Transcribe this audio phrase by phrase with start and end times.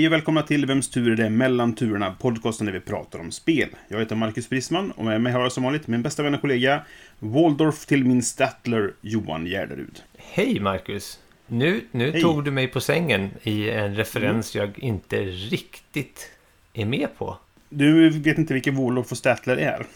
[0.00, 2.16] Hej och välkomna till Vems tur är det mellan turerna?
[2.20, 3.68] Podcasten där vi pratar om spel.
[3.88, 6.40] Jag heter Marcus Brisman och med mig har jag som vanligt min bästa vän och
[6.40, 6.82] kollega
[7.18, 10.02] Waldorf till min Statler Johan Gärderud.
[10.18, 11.18] Hej Marcus!
[11.46, 12.22] Nu, nu Hej.
[12.22, 16.30] tog du mig på sängen i en referens jag inte riktigt
[16.72, 17.36] är med på.
[17.68, 19.86] Du vet inte vilken Waldorf och Statler är?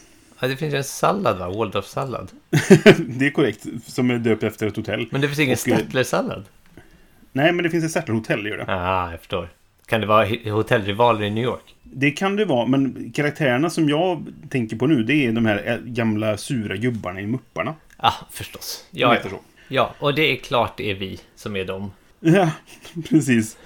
[0.40, 1.48] Ja, det finns en sallad va?
[1.48, 2.28] Waldorf-sallad.
[2.98, 5.08] det är korrekt, som är döpt efter ett hotell.
[5.10, 6.44] Men det finns ingen Och, eh, Statler-sallad?
[7.32, 8.64] Nej, men det finns ett Statler hotell, gör det.
[8.68, 9.48] Ah, jag förstår.
[9.86, 11.74] Kan det vara hotellrivaler i New York?
[11.82, 15.62] Det kan det vara, men karaktärerna som jag tänker på nu, det är de här
[15.70, 17.74] eh, gamla sura gubbarna i Mupparna.
[17.96, 18.84] Ah, förstås.
[18.90, 19.30] Ja, ja.
[19.68, 21.92] ja, och det är klart det är vi som är dem.
[22.20, 22.50] Ja,
[23.08, 23.56] precis.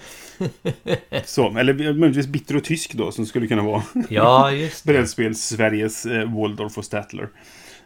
[1.24, 6.06] Så, eller möjligtvis bitter och tysk då, som skulle kunna vara Ja, just brädspel Sveriges
[6.06, 7.28] eh, Waldorf och Statler.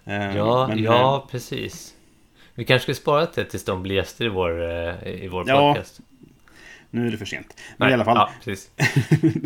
[0.05, 1.95] Eh, Ja, men, eh, ja, precis.
[2.55, 5.75] Vi kanske ska spara det tills de blir gäster i vår, eh, i vår Ja,
[5.75, 6.01] podcast.
[6.95, 7.57] Nu är det för sent.
[7.77, 8.17] Men i alla fall.
[8.17, 8.71] Ja, precis.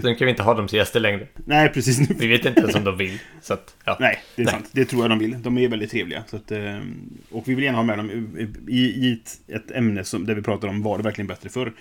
[0.03, 1.27] Sen kan vi inte ha dem som gäster längre.
[1.45, 2.11] Nej, precis.
[2.11, 3.19] Vi vet inte ens om de vill.
[3.43, 3.97] Så att, ja.
[4.01, 4.55] Nej, det är Nej.
[4.55, 4.69] sant.
[4.73, 5.43] Det tror jag de vill.
[5.43, 6.25] De är väldigt trevliga.
[6.27, 6.79] Så att, eh,
[7.31, 8.11] och vi vill gärna ha med dem
[8.69, 11.73] i, i ett, ett ämne som, där vi pratar om var det verkligen bättre förr.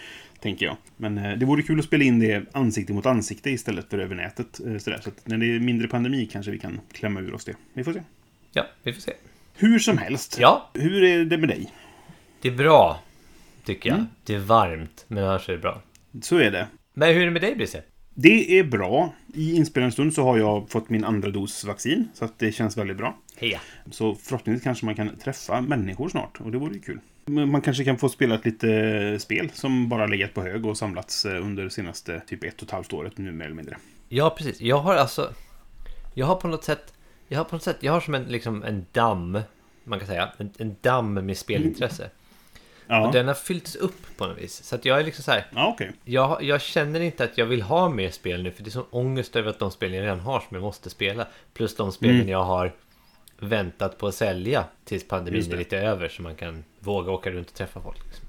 [0.41, 0.77] Tänker jag.
[0.97, 4.15] Men eh, det vore kul att spela in det ansikte mot ansikte istället för över
[4.15, 4.59] nätet.
[4.67, 4.99] eh, Sådär.
[5.03, 7.53] Så när det är mindre pandemi kanske vi kan klämma ur oss det.
[7.73, 8.01] Vi får se.
[8.53, 9.13] ja, vi får se.
[9.57, 10.37] Hur som helst.
[10.39, 11.71] Ja, Hur är det med dig?
[12.41, 13.01] det är bra.
[13.65, 13.97] Tycker jag.
[13.97, 14.09] Mm.
[14.23, 15.81] Det är varmt, men annars är det bra.
[16.21, 16.67] Så är det.
[16.93, 17.83] Men hur är det med dig, Brisse?
[18.13, 19.13] Det är bra.
[19.33, 22.07] I inspelande stund så har jag fått min andra dos vaccin.
[22.13, 23.17] Så att det känns väldigt bra.
[23.35, 23.61] Heja.
[23.91, 26.41] Så förhoppningsvis kanske man kan träffa människor snart.
[26.41, 26.99] Och det vore ju kul.
[27.25, 31.25] Man kanske kan få spela ett lite spel som bara legat på hög och samlats
[31.25, 33.77] eh, under senaste typ ett och ett halvt året nu mer eller mindre.
[34.09, 34.61] Ja, precis.
[34.61, 35.33] Jag har alltså...
[36.13, 36.93] Jag har på något sätt...
[37.27, 37.77] Jag har på något sätt...
[37.79, 39.39] Jag har som en, liksom en damm,
[39.83, 40.29] man kan säga.
[40.37, 42.09] En, en damm med spelintresse.
[42.87, 44.63] Ja, Och den har fyllts upp på något vis.
[44.63, 45.45] Så att jag är liksom så här...
[45.55, 45.91] ja okej.
[46.03, 48.85] Jag, jag känner inte att jag vill ha mer spel nu för det är sån
[48.89, 51.27] ångest över att de spelen jag redan har som jag måste spela.
[51.53, 52.29] Plus de spelen Mm.
[52.29, 52.71] jag har
[53.39, 57.47] väntat på att sälja tills pandemin är lite över så man kan våga åka runt
[57.49, 58.05] och träffa folk.
[58.05, 58.25] Liksom.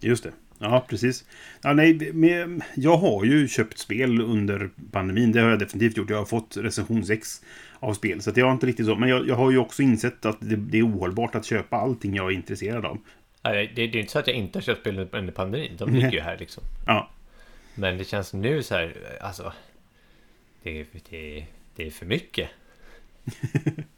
[0.00, 0.30] Just det.
[0.58, 1.24] Ja, precis.
[1.62, 5.32] Ja, nej, men jag har ju köpt spel under pandemin.
[5.32, 6.10] Det har jag definitivt gjort.
[6.10, 7.42] Jag har fått recensionsex
[7.78, 8.22] av spel.
[8.22, 8.94] Så jag har inte riktigt så.
[8.96, 12.14] Men jag, jag har ju också insett att det, det är ohållbart att köpa allting
[12.14, 12.98] jag är intresserad av.
[13.42, 15.76] Nej, Det, det är inte så att jag inte har köpt spel under pandemin.
[15.78, 16.62] De ligger ju här liksom.
[16.86, 17.10] Ja,
[17.74, 19.52] Men det känns nu så här, alltså.
[20.62, 21.46] Det, det,
[21.76, 22.48] det är för mycket.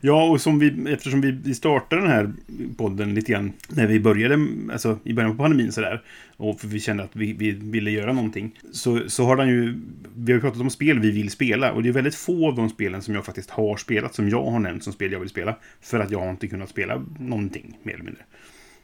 [0.00, 2.32] Ja, och som vi, eftersom vi, vi startade den här
[2.76, 6.02] podden lite grann när vi började, alltså i början på pandemin sådär,
[6.36, 9.80] och för vi kände att vi, vi ville göra någonting, så, så har den ju,
[10.16, 12.56] vi har ju pratat om spel vi vill spela, och det är väldigt få av
[12.56, 15.28] de spelen som jag faktiskt har spelat, som jag har nämnt som spel jag vill
[15.28, 18.22] spela, för att jag har inte kunnat spela någonting, mer eller mindre.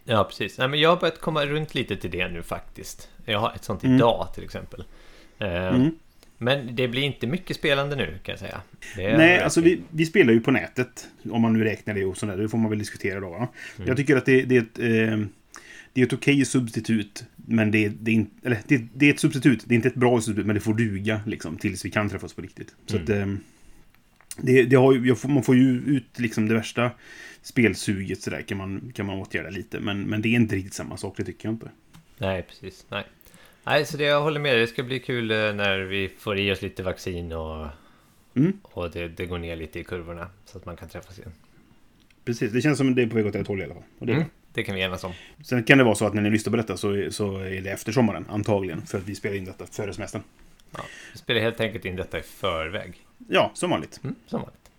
[0.04, 0.58] Ja, precis.
[0.58, 3.08] Nej, men jag har börjat komma runt lite till det nu faktiskt.
[3.24, 3.96] Jag har ett sånt Mm.
[3.96, 4.84] idag till exempel.
[5.38, 5.90] Eh, Mm.
[6.42, 8.60] Men det blir inte mycket spelande nu kan jag säga.
[8.96, 12.36] Nej, alltså vi, vi spelar ju på nätet, om man nu räknar det och sådär,
[12.36, 13.30] det får man väl diskutera då.
[13.30, 13.48] Va?
[13.86, 14.78] Jag tycker att det, det är ett...
[15.12, 15.18] Eh,
[15.92, 19.20] det är ett okej substitut, men det är, det, är eller, det, det är ett
[19.20, 19.62] substitut.
[19.66, 22.32] Det är inte ett bra substitut, men det får duga liksom, tills vi kan träffas
[22.32, 22.74] på riktigt.
[22.86, 23.26] Så att, eh,
[24.36, 26.90] det, det har, ju- man får ju ut liksom det värsta
[27.42, 29.80] spelsuget sådär, kan man, kan man åtgärda lite.
[29.80, 31.70] Men, men det är inte riktigt samma sak, det tycker jag inte.
[32.18, 32.86] Nej, precis.
[32.88, 33.04] Nej.
[33.64, 34.58] Nej, så det, jag håller med.
[34.58, 37.66] Det ska bli kul eh, när vi får i oss lite vaccin och,
[38.34, 38.52] Mm.
[38.62, 41.32] och det, det går ner lite i kurvorna så att man kan träffas igen.
[42.24, 43.82] Precis, det känns som att det är på väg åt ett håll i alla fall.
[43.98, 44.24] Och det Mm.
[44.54, 45.12] Det kan vi enas om.
[45.44, 47.70] Sen kan det vara så att när ni lyssnar på detta så, så är det
[47.70, 48.86] efter sommaren, antagligen.
[48.86, 50.22] För att vi spelar in detta före semestern.
[50.70, 50.80] Ja.
[51.12, 53.06] Vi spelar helt enkelt in detta i förväg.
[53.28, 54.00] Ja, som vanligt.
[54.04, 54.70] Mm, som vanligt.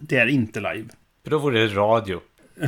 [0.00, 0.88] Det är inte live.
[1.24, 2.20] För då vore det radio.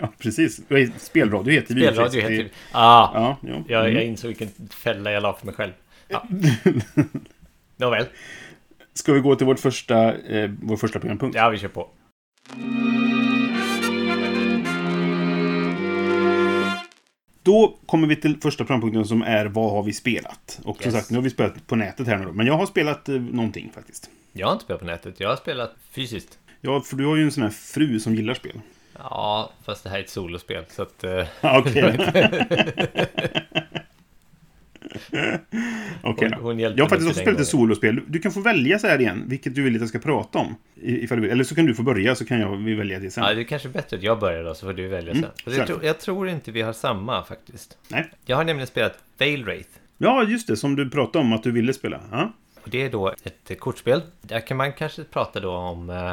[0.00, 0.60] ja, precis.
[0.98, 1.80] Spelradio heter vi.
[1.82, 2.50] Spelradio heter det.
[2.72, 3.36] Ah, Ja,
[3.68, 3.94] jag, Mm.
[3.96, 5.72] jag insåg vilken fälla jag la för mig själv.
[6.08, 6.28] Ja.
[7.76, 8.06] Nåväl,
[8.94, 11.36] Ska vi gå till vårt första, eh, vår första programpunkt?
[11.36, 11.88] ja vi kör på.
[17.42, 20.60] Då kommer vi till första programpunkten som är Vad har vi spelat?
[20.64, 20.94] Och som Yes.
[20.94, 22.32] sagt, nu har vi spelat på nätet här nu då.
[22.32, 24.10] Men jag har spelat eh, någonting faktiskt.
[24.32, 26.38] Jag har inte spelat på nätet, jag har spelat fysiskt.
[26.64, 28.60] Ja, för du har ju en sån här fru som gillar spel.
[28.98, 31.04] Ja, fast det här är ett solospel så att...
[31.04, 31.26] eh,
[31.58, 31.98] Okej.
[36.02, 38.00] Okej Hon- hon Jag har faktiskt också spelat ett solospel.
[38.06, 40.56] Du kan få välja så här igen, vilket du vill att jag ska prata om.
[40.82, 41.30] Ifall du vill.
[41.30, 43.24] Eller så kan du få börja, så kan jag välja det sen.
[43.24, 45.24] Ja, det är kanske bättre att jag börjar då, så får du välja sen.
[45.24, 45.52] Mm, kör.
[45.58, 47.78] jag, tror, jag tror inte vi har samma faktiskt.
[47.88, 48.10] Nej.
[48.24, 49.70] Jag har nämligen spelat Veil Wraith.
[49.98, 50.56] Ja, just det.
[50.56, 52.00] Som du pratade om att du ville spela.
[52.10, 52.32] Ja.
[52.62, 54.02] Och det är då ett kortspel.
[54.22, 56.12] Där kan man kanske prata då om, eh,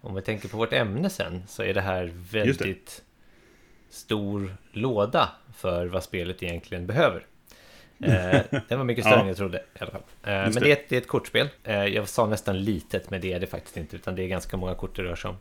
[0.00, 2.38] om vi tänker på vårt ämne sen, så är det här Just det.
[2.64, 3.02] väldigt
[3.90, 7.26] stor låda för vad spelet egentligen behöver.
[7.98, 9.20] Eh, den var mycket större Ja.
[9.22, 10.02] än jag trodde i alla fall.
[10.22, 10.68] Eh, men det.
[10.68, 11.48] är, ett, det är ett kortspel.
[11.64, 14.56] Eh, jag sa nästan litet, men det är det faktiskt inte, utan det är ganska
[14.56, 15.36] många kort det rör sig om.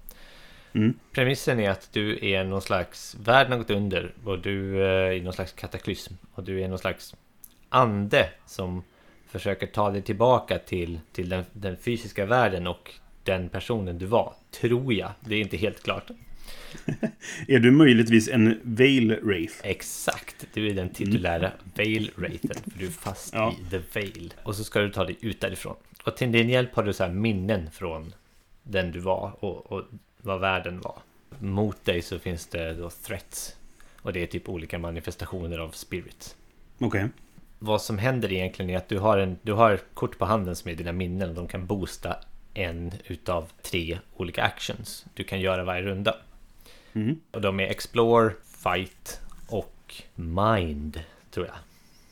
[0.73, 0.93] Mm.
[1.11, 5.11] Premissen är att du är någon slags, världen har gått under och du eh, är
[5.11, 6.13] i någon slags kataklysm.
[6.33, 7.15] Och du är någon slags
[7.69, 8.83] ande som
[9.27, 12.93] försöker ta dig tillbaka till, till den, den fysiska världen och
[13.25, 14.33] den personen du var.
[14.51, 15.11] Tror jag.
[15.19, 16.11] Det är inte helt klart.
[17.47, 19.53] Är du möjligtvis en Veil Wraith?
[19.63, 22.57] Exakt, du är den titulära Veil Wraithen.
[22.71, 23.53] För du är fast Ja.
[23.67, 24.33] i The Veil.
[24.43, 25.75] Och så ska du ta dig ut därifrån.
[26.03, 28.13] Och till din hjälp har du så här minnen från
[28.63, 29.83] den du var och, och
[30.21, 30.97] vad världen var.
[31.39, 33.55] Mot dig så finns det då threats.
[34.01, 36.35] Och det är typ olika manifestationer av spirits.
[36.79, 37.07] Okej.
[37.59, 40.71] Vad som händer egentligen är att du har, en, du har kort på handen som
[40.71, 42.15] är dina minnen och de kan boosta
[42.55, 46.15] en utav tre olika actions du kan göra varje runda.
[46.93, 47.19] Mm.
[47.31, 50.99] Och de är Explore, Fight och Mind,
[51.31, 51.55] tror jag.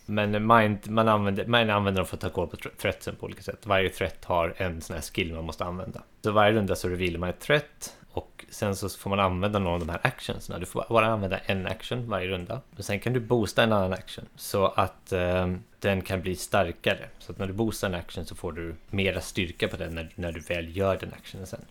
[0.06, 3.25] Men Mind, man använder, man använder dem för att ta koll på thr- threatsen på
[3.25, 3.66] olika sätt.
[3.66, 6.04] Varje threat har en sån här skill man måste använda.
[6.22, 9.74] Så varje runda så revealar man ett threat och sen så får man använda någon
[9.74, 10.60] av de här actionsna.
[10.60, 12.62] Du får bara använda en action varje runda.
[12.71, 17.07] Men sen kan du boosta en annan action så att eh, den kan bli starkare.
[17.19, 20.10] Så att när du boostar en action så får du mera styrka på den när,
[20.15, 21.65] när du väl gör den actionen sen.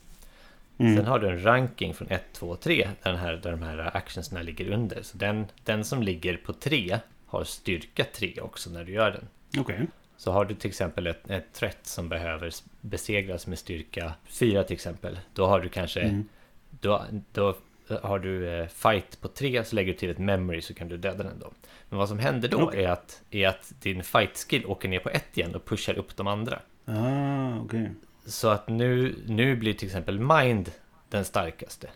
[0.79, 0.97] Mm.
[0.97, 3.63] Sen har du en ranking från 1, 2 och 3 där, den här, där de
[3.63, 5.03] här actionsna ligger under.
[5.03, 9.29] Så den, den som ligger på 3 har styrka 3 också när du gör den.
[9.63, 9.87] Okej.
[10.23, 14.75] Så har du till exempel ett, ett threat som behöver besegras med styrka 4 till
[14.75, 15.19] exempel.
[15.35, 16.29] Då har du kanske Mm.
[16.71, 17.55] då, då
[18.03, 20.97] har du eh, fight på 3 så lägger du till ett memory så kan du
[20.97, 21.53] döda den då.
[21.89, 22.85] Men vad som händer då Okej.
[22.85, 26.17] är, att, är att din fight skill åker ner på 1 igen och pushar upp
[26.17, 26.61] de andra.
[26.85, 27.91] Ah, okej.
[28.27, 30.73] Så att nu, nu blir till exempel mind
[31.09, 31.89] den starkaste.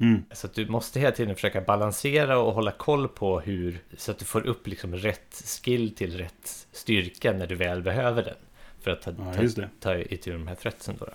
[0.00, 0.24] Mm.
[0.32, 4.18] Så att du måste hela tiden försöka balansera och hålla koll på hur så att
[4.18, 8.36] du får upp liksom rätt skill till rätt styrka när du väl behöver den.
[8.80, 11.04] För att ta, Ja, ta, ta itu med de här threatsen då.
[11.04, 11.12] då.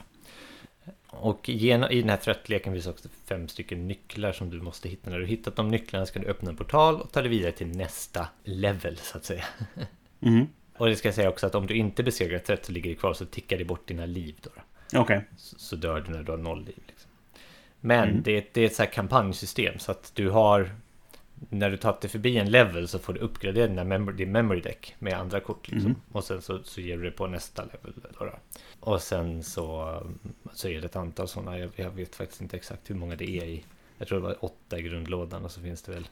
[1.08, 5.10] Och genom, i den här threat-leken finns också fem stycken nycklar som du måste hitta.
[5.10, 7.68] När du hittat de nycklarna ska du öppna en portal och ta dig vidare till
[7.68, 9.44] nästa level så att säga.
[10.24, 10.48] Mm.
[10.78, 12.96] Och det ska jag säga också att om du inte besegrar threat så ligger det
[12.96, 14.50] kvar så tickar det bort dina liv då.
[14.92, 15.00] då.
[15.00, 15.26] Okej.
[15.38, 16.80] Så, så dör du när du har noll liv.
[16.88, 17.01] Liksom.
[17.82, 18.22] Men Mm.
[18.24, 20.72] det, är, ett- det är ett så här kampanjsystem så att du har
[21.50, 24.62] när du tar dig förbi en level så får du uppgradera dina mem- din memory
[24.62, 25.68] deck med andra kort.
[25.68, 25.86] Liksom.
[25.92, 26.02] Mm.
[26.12, 27.94] Och sen så, så ger du det på nästa level.
[28.20, 28.34] Då då.
[28.80, 29.98] Och sen så,
[30.54, 31.60] så är det ett antal sådana.
[31.60, 33.64] Jag, jag vet faktiskt inte exakt hur många det är i.
[33.98, 36.08] Jag tror det var åtta i grundlådan och så finns det väl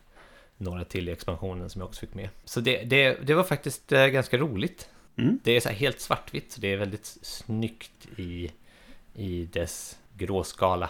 [0.57, 2.29] några till i expansionen som jag också fick med.
[2.45, 4.89] Så det, det, det var faktiskt eh, ganska roligt.
[5.17, 5.39] Mm.
[5.43, 8.51] Det är så helt svartvitt, så det är väldigt snyggt i,
[9.13, 10.89] i dess gråskala.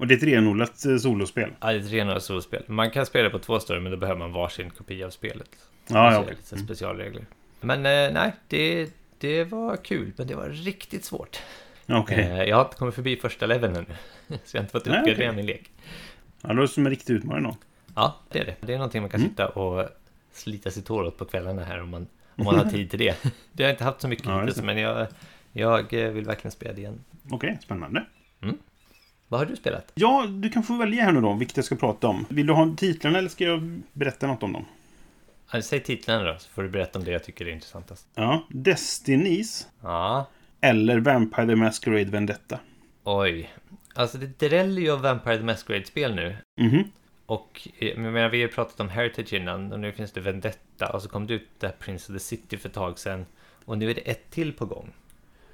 [0.00, 1.50] Och det är ett renodlat eh, solospel?
[1.60, 2.62] Ja, det är ett renodlat solospel.
[2.66, 5.50] Man kan spela på två större, men då behöver man varsin kopia av spelet.
[5.86, 6.12] Ja, ja.
[6.12, 6.36] Så det är okej.
[6.52, 7.24] lite specialregler.
[7.60, 11.38] Men eh, nej, det, det var kul, men det var riktigt svårt.
[11.88, 12.18] Okej.
[12.24, 13.86] Eh, jag har inte kommit förbi första leveln ännu.
[14.44, 15.32] Så jag har inte fått uppgradera okej.
[15.32, 15.70] min lek.
[16.42, 17.56] Ja, det låter som en riktig utmaning då.
[17.94, 18.56] Ja, det är det.
[18.60, 19.30] Det är någonting man kan Mm.
[19.30, 19.88] sitta och
[20.32, 23.16] slita sitt hår åt på kvällarna här om man, om man har tid till det.
[23.52, 25.06] Det har jag inte haft så mycket Ja, hittills, men jag,
[25.52, 27.04] jag vill verkligen spela det igen.
[27.30, 28.04] Okej, spännande.
[29.30, 29.92] Vad har du spelat?
[29.94, 32.26] Ja, du kan få välja här nu då, vilket jag ska prata om.
[32.28, 34.64] Vill du ha titlarna eller ska jag berätta något om dem?
[35.52, 38.06] Ja, Säg titlarna då, så får du berätta om det jag tycker är intressantast.
[38.14, 40.26] Ja, Destinies Ja,
[40.60, 42.58] eller Vampire the Masquerade Vendetta.
[43.04, 43.50] oj.
[43.94, 46.36] Alltså det dräller ju av Vampire the Masquerade-spel nu.
[46.60, 46.84] Mhm.
[47.26, 50.20] Och eh, jag menar, vi har ju pratat om Heritage innan och nu finns det
[50.20, 53.26] Vendetta och så kom det ut där Prince of the City för ett tag sedan.
[53.64, 54.92] Och nu är det ett till på gång.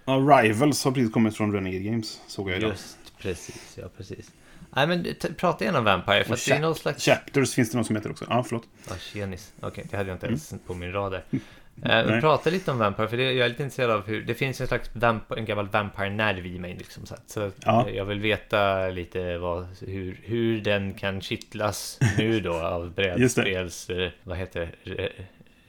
[0.06, 2.70] Ja, Rivals har precis kommit från Renegade Games, såg jag idag.
[2.70, 4.30] Just precis, ja precis.
[4.70, 7.04] Nej men prata gärna om Vampire för det är någon slags...
[7.04, 8.24] Chapters finns det någon som heter också.
[8.28, 8.64] Ja, förlåt.
[8.88, 9.52] Ja, tjenis.
[9.60, 11.24] Okej, det hade jag inte ens på min radar.
[11.82, 12.20] Eh, Mm.
[12.20, 14.22] Prata lite om Vampire, för det, jag är lite intresserad av hur...
[14.22, 17.06] Det finns en slags vamp, en gammal Vampire-nerv i mig liksom.
[17.06, 17.90] Så, att, så Ja.
[17.90, 23.90] jag vill veta lite vad, hur, hur den kan kittlas nu då av brädspels...
[23.90, 25.08] eh, Vad heter det?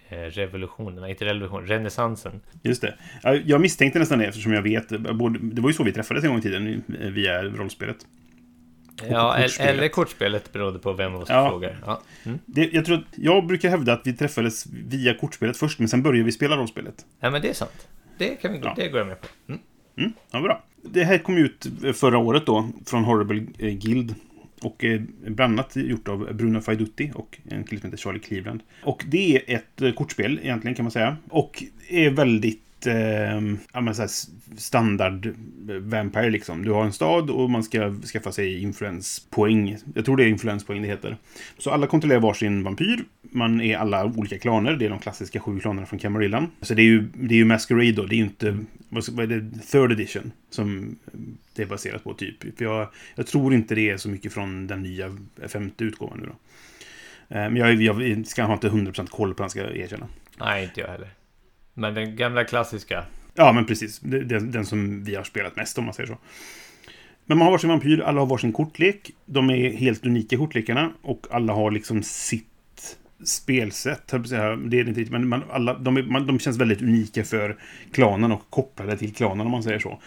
[0.09, 2.41] Eh, revolutionen, nej inte revolution, renässansen.
[2.63, 2.95] Just det.
[3.23, 4.89] Ja, Jag misstänkte nästan det eftersom jag vet.
[4.89, 7.97] Det var ju så vi träffades en gång i tiden eh, via rollspelet.
[9.09, 9.73] Ja, el- kortspelet.
[9.77, 11.49] eller kortspelet beroende på vem av oss Ja.
[11.49, 11.77] frågar.
[11.85, 12.01] Ja.
[12.25, 12.39] Mm.
[12.45, 16.23] Det, jag, tror jag brukar hävda att vi träffades via kortspelet först, men sen började
[16.25, 17.05] vi spela rollspelet.
[17.19, 17.87] ja, men det är sant.
[18.17, 18.73] Det, kan vi, Ja.
[18.75, 19.27] det går jag med på.
[19.47, 19.59] Mm.
[19.97, 20.63] Mm, ja, bra.
[20.83, 24.15] Det här kom ut förra året då, från Horrible eh, Guild.
[24.61, 28.63] Och eh, bland annat gjort av Bruno Faidutti och en kille som heter Charlie Cleveland.
[28.83, 31.17] Och det är ett eh, kortspel egentligen kan man säga.
[31.29, 34.09] Och är väldigt Ehm, ja, men så här
[34.57, 36.63] standard-vampire, eh, liksom.
[36.63, 39.77] Du har en stad och man ska skaffa sig influenspoäng.
[39.95, 41.17] Jag tror det är influenspoäng det heter.
[41.57, 43.03] Så alla kontrollerar varsin vampyr.
[43.21, 44.73] Man är alla olika klaner.
[44.73, 46.51] Det är de klassiska sju klanerna från Camarillan.
[46.61, 48.05] Så det är ju, det är ju Masquerade då.
[48.05, 48.57] Det är ju inte...
[48.89, 49.59] Vad är det?
[49.71, 50.31] Third edition.
[50.49, 50.95] Som
[51.53, 52.57] det är baserat på typ.
[52.57, 55.17] För jag, jag tror inte det är så mycket från den nya
[55.47, 56.35] femte utgåvan nu då.
[57.35, 60.07] Ehm, men jag, jag ska ha inte 100% koll på den ska jag erkänna.
[60.39, 61.09] Nej, inte jag heller.
[61.77, 63.03] Men den gamla klassiska.
[63.35, 63.99] Ja, men precis.
[63.99, 66.17] Den, den som vi har spelat mest om man säger så.
[67.25, 69.11] Men man har varsin vampyr, alla har varsin kortlek.
[69.25, 74.07] De är helt unika kortlekarna och alla har liksom sitt spelsätt.
[74.07, 77.23] Det är det inte riktigt, men man, alla, de, är, man, de känns väldigt unika
[77.23, 77.57] för
[77.91, 80.01] klanen och kopplade till klanen om man säger så.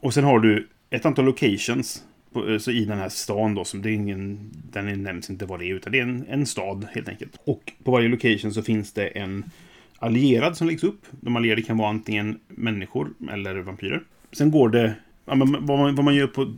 [0.00, 3.64] Och sen har du ett antal locations på, eh, så i den här stan då,
[3.64, 6.46] som det är ingen, den nämns inte vad det är, utan det är en, en
[6.46, 7.40] stad helt enkelt.
[7.44, 9.44] Och på varje location så finns det en
[9.98, 11.06] allierad som läggs upp.
[11.10, 14.02] De allierade kan vara antingen människor eller vampyrer.
[14.32, 14.94] Sen går det...
[15.26, 16.54] Ja, men vad, man, vad man gör på...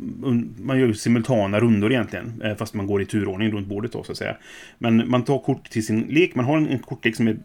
[0.59, 2.43] Man gör ju simultana rundor egentligen.
[2.45, 4.37] Eh, fast man går i turordning runt bordet då, så att säga.
[4.79, 6.35] Men man tar kort till sin lek.
[6.35, 7.37] Man har en, en kortlek som är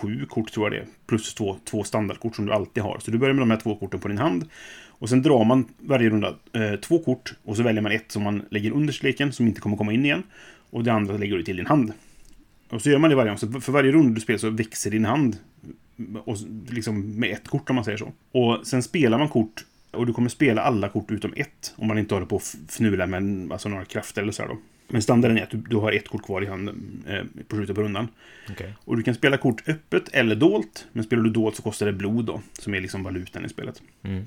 [0.00, 0.86] sju kort, tror jag det är.
[1.06, 2.98] Plus två, två standardkort som du alltid har.
[2.98, 4.44] Så du börjar med de här två korten på din hand.
[4.88, 7.34] Och sen drar man varje runda eh, två kort.
[7.44, 10.04] Och så väljer man ett som man lägger under leken, som inte kommer komma in
[10.04, 10.22] igen.
[10.70, 11.92] Och det andra lägger du till din hand.
[12.70, 13.38] Och så gör man det varje gång.
[13.38, 15.36] Så för varje runda du spelar så växer din hand.
[16.24, 16.36] Och
[16.68, 18.12] liksom med ett kort om man säger så.
[18.32, 19.64] Och sen spelar man kort.
[19.90, 21.74] Och du kommer spela alla kort utom ett.
[21.76, 24.58] Om man inte håller på att fnula med alltså några krafter eller så då.
[24.88, 27.76] Men standarden är att du, du har ett kort kvar i handen eh, på slutet
[27.76, 28.08] på rundan.
[28.50, 28.74] Okej.
[28.84, 30.86] Och du kan spela kort öppet eller dolt.
[30.92, 32.40] Men spelar du dolt så kostar det blod då.
[32.52, 33.82] Som är liksom valutan i spelet.
[34.02, 34.24] Mm.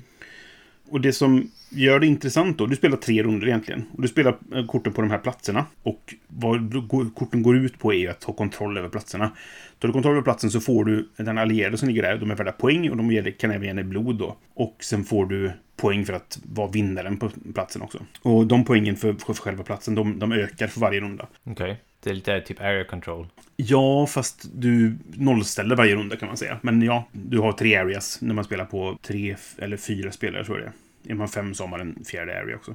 [0.88, 3.84] Och det som gör det intressant då, du spelar tre runder egentligen.
[3.92, 5.66] Och du spelar eh, korten på de här platserna.
[5.82, 9.32] Och vad korten går ut på är ju att ta kontroll över platserna.
[9.78, 12.18] Tar du kontroll över platsen så får du den allierade som ligger där.
[12.18, 14.36] De är värda poäng och de kan även ge dig blod då.
[14.54, 17.98] Och sen får du poäng för att vara vinnaren på platsen också.
[18.22, 21.26] Och de poängen för, för själva platsen, de, de ökar för varje runda.
[21.44, 21.80] Okej.
[22.04, 23.26] Det är lite typ area control.
[23.56, 26.58] Ja, fast du nollställer varje runda kan man säga.
[26.62, 30.58] Men ja, du har tre areas när man spelar på tre eller fyra spelare, tror
[30.58, 31.12] jag det är.
[31.12, 32.74] Är man fem så har man en fjärde area också.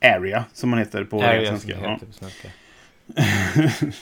[0.00, 1.74] Area, som man heter på area svenska.
[1.74, 2.48] som heter på svenska.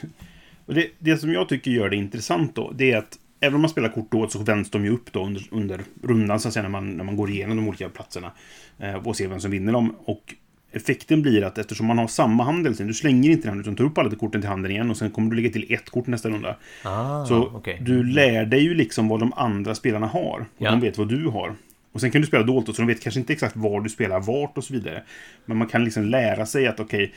[0.67, 3.61] Och det, det som jag tycker gör det intressant då, det är att även om
[3.61, 6.55] man spelar kort då så vänds de ju upp då under, under rundan så att
[6.55, 8.33] säga när man, när man går igenom de olika platserna
[8.79, 9.97] eh, och ser vem som vinner dem.
[10.05, 10.35] Och
[10.73, 13.77] effekten blir att eftersom man har samma hand hela tiden, du slänger inte den utan
[13.77, 16.07] tar upp alla korten till handen igen och sen kommer du lägga till ett kort
[16.07, 16.57] nästa runda.
[16.85, 17.79] Ah, Så okej.
[17.83, 20.41] du lär dig ju liksom vad de andra spelarna har.
[20.41, 20.71] Och Ja.
[20.71, 21.55] de vet vad du har.
[21.93, 24.21] Och sen kan du spela dolt, så de vet kanske inte exakt var du spelar
[24.21, 25.03] vart och så vidare.
[25.45, 27.13] Men man kan liksom lära sig att okej,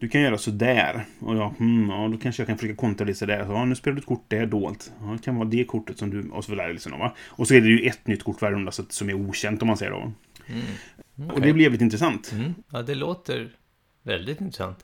[0.00, 1.04] du kan göra sådär.
[1.18, 3.44] Och ja, hmm, ja, då kanske jag kan försöka kontra det sådär.
[3.46, 4.92] Så, ja, nu spelar du ett kort där dolt.
[5.02, 6.28] Ja, det kan vara det kortet som du...
[6.28, 7.12] Och så vidare liksom, va?
[7.28, 9.76] Och så är det ju ett nytt kort varje runda som är okänt om man
[9.76, 10.12] säger då.
[11.16, 11.42] Och Okej.
[11.42, 12.32] det blir jävligt intressant.
[12.32, 12.54] Mm.
[12.72, 13.50] Ja, det låter
[14.02, 14.78] väldigt intressant.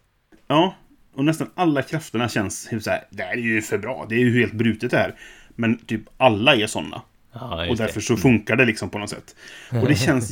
[0.47, 0.75] Ja,
[1.15, 4.07] och nästan alla krafterna känns så här, det här är ju för bra.
[4.09, 5.15] Det är ju helt brutet det här.
[5.49, 7.03] Men typ alla är sådana.
[7.33, 8.07] Ja, Och därför det.
[8.07, 9.37] så funkar det liksom på något sätt.
[9.71, 10.31] Och det känns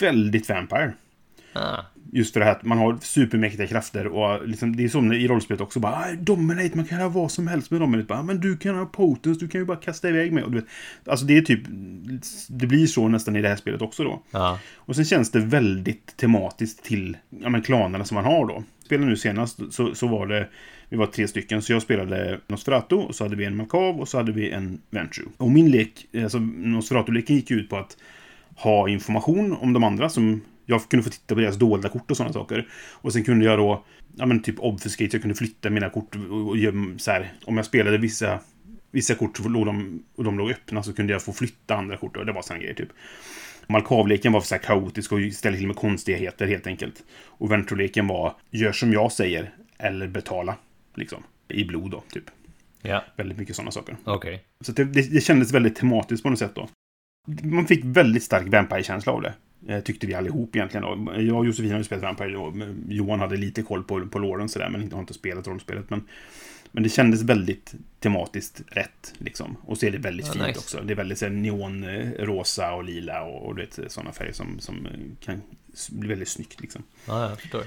[0.00, 0.92] väldigt Vampire.
[1.52, 5.12] Ah, Just för det här att man har supermäktiga krafter och liksom, det är som
[5.12, 5.80] i rollspelet också.
[5.80, 8.06] Bara, "Ah, dominate, man kan ha vad som helst med dominate.
[8.06, 10.42] Bara, "Ah, men du kan ha potence, du kan ju bara kasta iväg mig.
[10.44, 10.66] Och du vet,
[11.04, 11.60] alltså det är typ,
[12.48, 14.22] det blir så nästan i det här spelet också då.
[14.30, 14.58] ja.
[14.74, 18.62] Och sen känns det väldigt tematiskt till ja, men klanerna som man har då.
[18.84, 20.48] Spelade nu senast så, så var det,
[20.88, 24.08] vi var tre stycken, så jag spelade Nosferatu, och så hade vi en Malkav och
[24.08, 25.26] så hade vi en Ventrue.
[25.36, 27.96] Och min lek, alltså Nosferatu-leken gick ut på att
[28.56, 32.16] ha information om de andra som jag kunde få titta på deras dolda kort och
[32.16, 32.68] sådana saker.
[32.92, 33.84] Och sen kunde jag då,
[34.16, 37.56] ja men typ obfuscate, jag kunde flytta mina kort och, och göm, så här, om
[37.56, 38.40] jag spelade vissa
[38.90, 41.96] Vissa kort så låg de, och de låg öppna så kunde jag få flytta andra
[41.96, 42.88] kort och det var sådana grejer typ.
[43.68, 47.04] Malkavleken var så här kaotisk och ställde till med konstigheter helt enkelt.
[47.26, 50.56] Och Ventroleken var gör som jag säger eller betala.
[50.94, 51.22] Liksom.
[51.48, 52.24] I blod då, typ.
[52.82, 53.96] Ja, Väldigt mycket sådana saker.
[54.04, 54.42] okej.
[54.60, 56.68] Så det, det, det kändes väldigt tematiskt på något sätt då.
[57.42, 59.34] Man fick väldigt stark Vampire-känsla av det.
[59.68, 61.14] Eh, tyckte vi allihop egentligen då.
[61.22, 64.48] Jag och Josefin har ju spelat Vampire men Johan hade lite koll på, på låren
[64.48, 65.90] sådär, men har inte spelat rollspelet.
[65.90, 66.04] Men,
[66.72, 69.14] Men det kändes väldigt tematiskt rätt.
[69.18, 69.56] Liksom.
[69.62, 70.58] Och så är det väldigt Ja, fint nice.
[70.58, 70.80] också.
[70.84, 73.56] Det är väldigt neonrosa och lila och, och
[73.88, 74.88] sådana färger som, som
[75.20, 75.42] kan
[75.90, 76.60] bli väldigt snyggt.
[76.60, 76.82] Liksom.
[77.06, 77.62] Ja, jag förstår.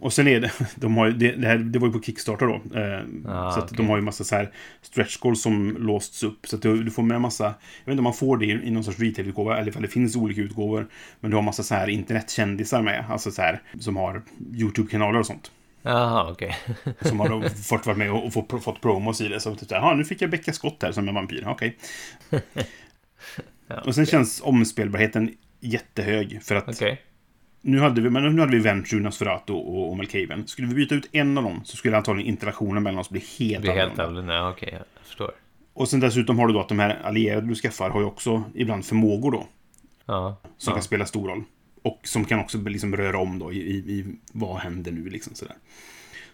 [0.00, 2.54] Och sen är det, de har det, det, här, det var ju på Kickstarter då.
[2.80, 3.02] Eh,
[3.34, 3.76] Ah, så okej.
[3.76, 4.50] de har ju massa så här
[4.82, 6.46] stretch goals som låsts upp.
[6.46, 7.52] Så du, du får med massa, jag
[7.84, 10.16] vet inte om man får det i, i någon sorts retail-utgåva eller ifall det finns
[10.16, 10.88] olika utgåvor.
[11.20, 14.22] Men du har massa så här internetkändisar med, alltså så här som har
[14.54, 15.50] YouTube-kanaler och sånt.
[15.82, 16.56] Jaha, okej.
[17.00, 19.40] Som har fått vara med och, och få, fått promos i det.
[19.40, 21.44] Så typ så här, "Ja, nu fick jag Becka Scott här som en vampyr.
[21.46, 21.76] Okej.
[23.66, 26.40] Ja, Och sen känns omspelbarheten jättehög.
[26.42, 27.02] För att Okej.
[27.60, 30.46] Nu hade vi, men nu hade vi Venture, Nosferatu och, och Malkaven.
[30.46, 33.66] Skulle vi byta ut en av dem så skulle antagligen interaktionen mellan oss bli helt
[33.66, 34.34] helt annorlunda.
[34.34, 35.30] Ja, Okej, jag förstår.
[35.72, 38.42] Och sen dessutom har du då att de här allierade du skaffar har ju också
[38.54, 39.46] ibland förmågor då.
[40.06, 40.36] Ja.
[40.58, 40.74] Som ja.
[40.74, 41.42] kan spela stor roll.
[41.82, 45.34] Och som kan också liksom röra om då i, i, i vad händer nu liksom
[45.34, 45.56] sådär.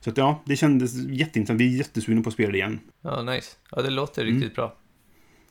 [0.01, 1.61] Så att ja, det kändes jätteintressant.
[1.61, 2.81] Vi är jättesugna på att spela det igen.
[3.03, 3.57] ja, nice.
[3.71, 4.35] Ja, det låter Mm.
[4.35, 4.75] riktigt bra.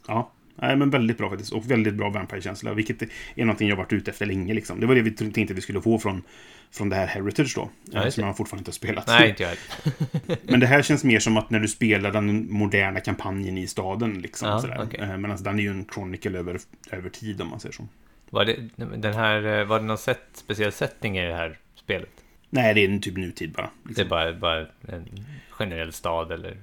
[0.08, 1.54] Ja, nej, men väldigt bra faktiskt.
[1.54, 2.74] Och väldigt bra Vampire-känsla.
[2.74, 3.08] Vilket är
[3.46, 4.80] någonting jag varit ute efter länge liksom.
[4.80, 6.24] Det var det vi tänkte att vi skulle få från,
[6.72, 7.70] från det här Heritage då.
[7.92, 8.28] Ja, som det.
[8.28, 9.08] jag fortfarande inte har spelat.
[9.08, 9.58] Nej, inte jag.
[10.44, 14.14] Men det här känns mer som att när du spelar den moderna kampanjen i staden.
[14.22, 14.82] Liksom, Ja, sådär.
[14.84, 15.00] okej.
[15.00, 16.60] Eh, Medan den är ju en chronicle över,
[16.92, 17.88] över tid om man säger så.
[18.30, 18.56] Var det,
[18.98, 22.10] den här, eh, var det någon set, speciell setting i det här spelet?
[22.50, 23.70] Nej, det är typ nutid bara.
[23.84, 24.06] Det Liksom.
[24.06, 25.06] är bara, bara en
[25.50, 26.58] generell stad eller?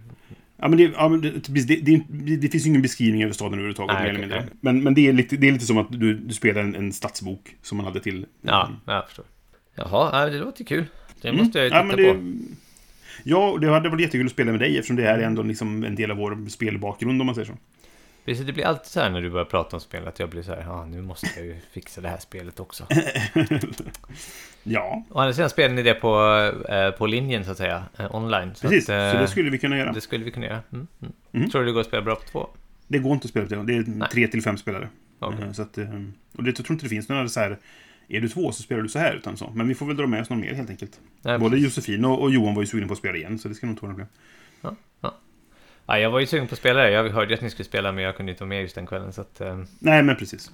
[0.60, 3.52] Ja, men det, ja, men det, det, det, det, finns ju ingen beskrivning över staden
[3.52, 3.96] överhuvudtaget.
[4.02, 4.46] Nej, mer nej.
[4.60, 6.92] Men, men det, är lite, det är lite som att du, du spelar en, en
[6.92, 8.26] stadsbok som man hade till.
[8.42, 9.24] Ja, jag förstår.
[9.74, 10.84] Jaha, ja, det låter kul.
[11.22, 11.44] Det Mm.
[11.44, 12.54] måste jag ju Ja, titta men det, på.
[13.24, 15.84] Ja, det hade varit jättekul att spela med dig eftersom det här är ändå liksom
[15.84, 17.54] en del av vår spelbakgrund om man säger så.
[18.24, 20.42] Precis, det blir alltid så här när du börjar prata om spel att jag blir
[20.42, 22.86] så här, ja, nu måste jag ju fixa det här spelet också.
[24.62, 26.16] Ja, Å andra sidan spelar ni det på,
[26.68, 28.54] eh, på linjen så att säga, eh, online.
[28.54, 28.88] Så precis.
[28.90, 29.92] Att, eh, så det skulle vi kunna göra.
[29.92, 30.60] det skulle vi kunna göra.
[30.72, 30.86] Mm.
[31.02, 31.12] Mm.
[31.32, 31.50] Mm.
[31.50, 32.48] Tror du det går att spela bra på två?
[32.88, 33.74] Det går inte att spela till det.
[33.74, 34.08] är Nej.
[34.12, 34.88] tre till fem spelare.
[35.22, 35.78] Eh, Så att,
[36.36, 37.58] och det, jag tror inte det finns några så här...
[38.08, 39.50] Är du två så spelar du så här, utan så.
[39.54, 41.00] Men vi får väl dra med oss någon mer helt enkelt.
[41.22, 41.58] Nej, Både.
[41.58, 43.72] Josefin och, och Johan var ju sugna på att spela igen, så det ska nog
[43.72, 44.06] inte vara några
[44.60, 44.76] problem.
[45.00, 45.14] ja,
[45.98, 46.90] jag var ju sugen på att spela det.
[46.90, 49.12] Jag hörde att ni skulle spela, men jag kunde inte vara med just den kvällen.
[49.12, 50.50] Så att, eh, Nej, men precis.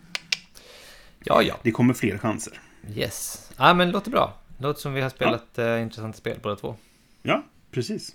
[1.24, 1.54] ja, ja.
[1.62, 2.60] Det kommer fler chanser.
[2.96, 3.50] Yes.
[3.58, 4.34] Ja, men låter bra.
[4.58, 6.76] Låter som vi har spelat eh, intressanta spel båda två.
[7.22, 8.14] Ja, precis.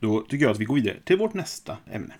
[0.00, 2.14] Då tycker jag att vi går vidare till vårt nästa ämne.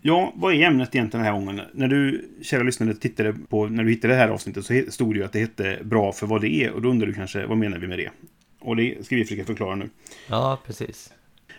[0.00, 1.60] Ja, vad är ämnet egentligen den här gången?
[1.72, 5.18] När du, kära lyssnare, tittade på, när du hittade det här avsnittet så stod det
[5.18, 6.70] ju att det hette Bra för vad det är.
[6.70, 8.10] Och då undrar du kanske, vad menar vi med det?
[8.66, 9.90] Och det ska vi försöka förklara nu.
[10.28, 11.12] Ja, precis.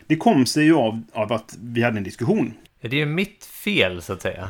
[0.07, 2.53] Det kom sig ju av, av att vi hade en diskussion.
[2.81, 4.49] Det är ju mitt fel, så att säga.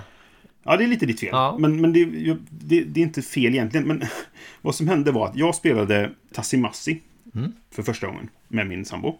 [0.63, 1.29] Ja, det är lite ditt fel.
[1.31, 1.57] Ja.
[1.59, 2.05] Men, men det,
[2.49, 3.87] det, det är inte fel egentligen.
[3.87, 4.03] Men
[4.61, 7.01] vad som hände var att jag spelade Tassimassi
[7.35, 7.51] Mm.
[7.71, 9.17] för första gången med min sambo.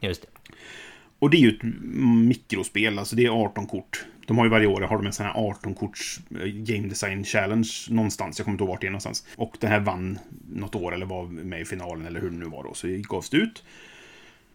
[0.00, 0.28] Just det.
[1.18, 1.62] Och det är ju ett
[2.28, 4.04] mikrospel, alltså det är 18 kort.
[4.26, 7.68] De har ju varje år har de en sån här 18-korts eh, Game Design Challenge
[7.88, 8.38] någonstans.
[8.38, 9.26] Jag kommer inte ihåg vart det är någonstans.
[9.36, 10.18] Och den här vann
[10.52, 12.74] något år eller var med i finalen eller hur det nu var då.
[12.74, 13.64] Så det gavs det ut.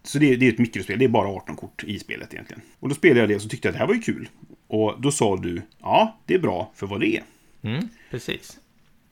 [0.03, 2.61] Så det, det är ett mikrospel, det är bara 18 kort i spelet egentligen.
[2.79, 4.29] Och då spelade jag det och så tyckte jag att det här var ju kul.
[4.67, 7.23] Och då sa du, ja, det är bra för vad det är.
[7.61, 8.59] Mm, precis.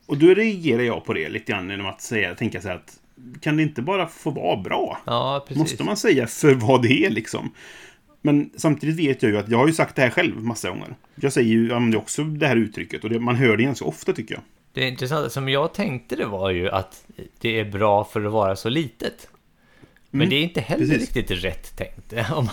[0.06, 3.00] Och då reagerar jag på det lite grann genom att säga, tänka så här att
[3.42, 4.98] kan det inte bara få vara bra?
[5.06, 5.60] Ja, precis.
[5.60, 7.52] Måste man säga för vad det är liksom?
[8.22, 10.96] Men samtidigt vet jag ju att jag har ju sagt det här själv massa gånger.
[11.16, 14.14] Jag säger ju, använder också det här uttrycket och det, man hör det ganska ofta
[14.14, 14.44] tycker jag.
[14.74, 17.06] Det intressanta som jag tänkte det var ju att
[17.40, 19.30] det är bra för att vara så litet.
[20.10, 21.16] Men Mm, det är inte heller precis.
[21.16, 22.14] riktigt rätt tänkt.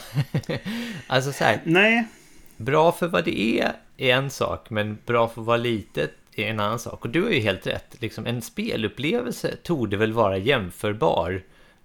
[1.06, 2.06] Alltså så här, Nej,
[2.56, 6.46] bra för vad det är är en sak, men bra för att vara litet är
[6.50, 7.04] en annan sak.
[7.04, 7.96] Och du har ju helt rätt.
[8.00, 11.42] Liksom, en spelupplevelse torde väl vara jämförbar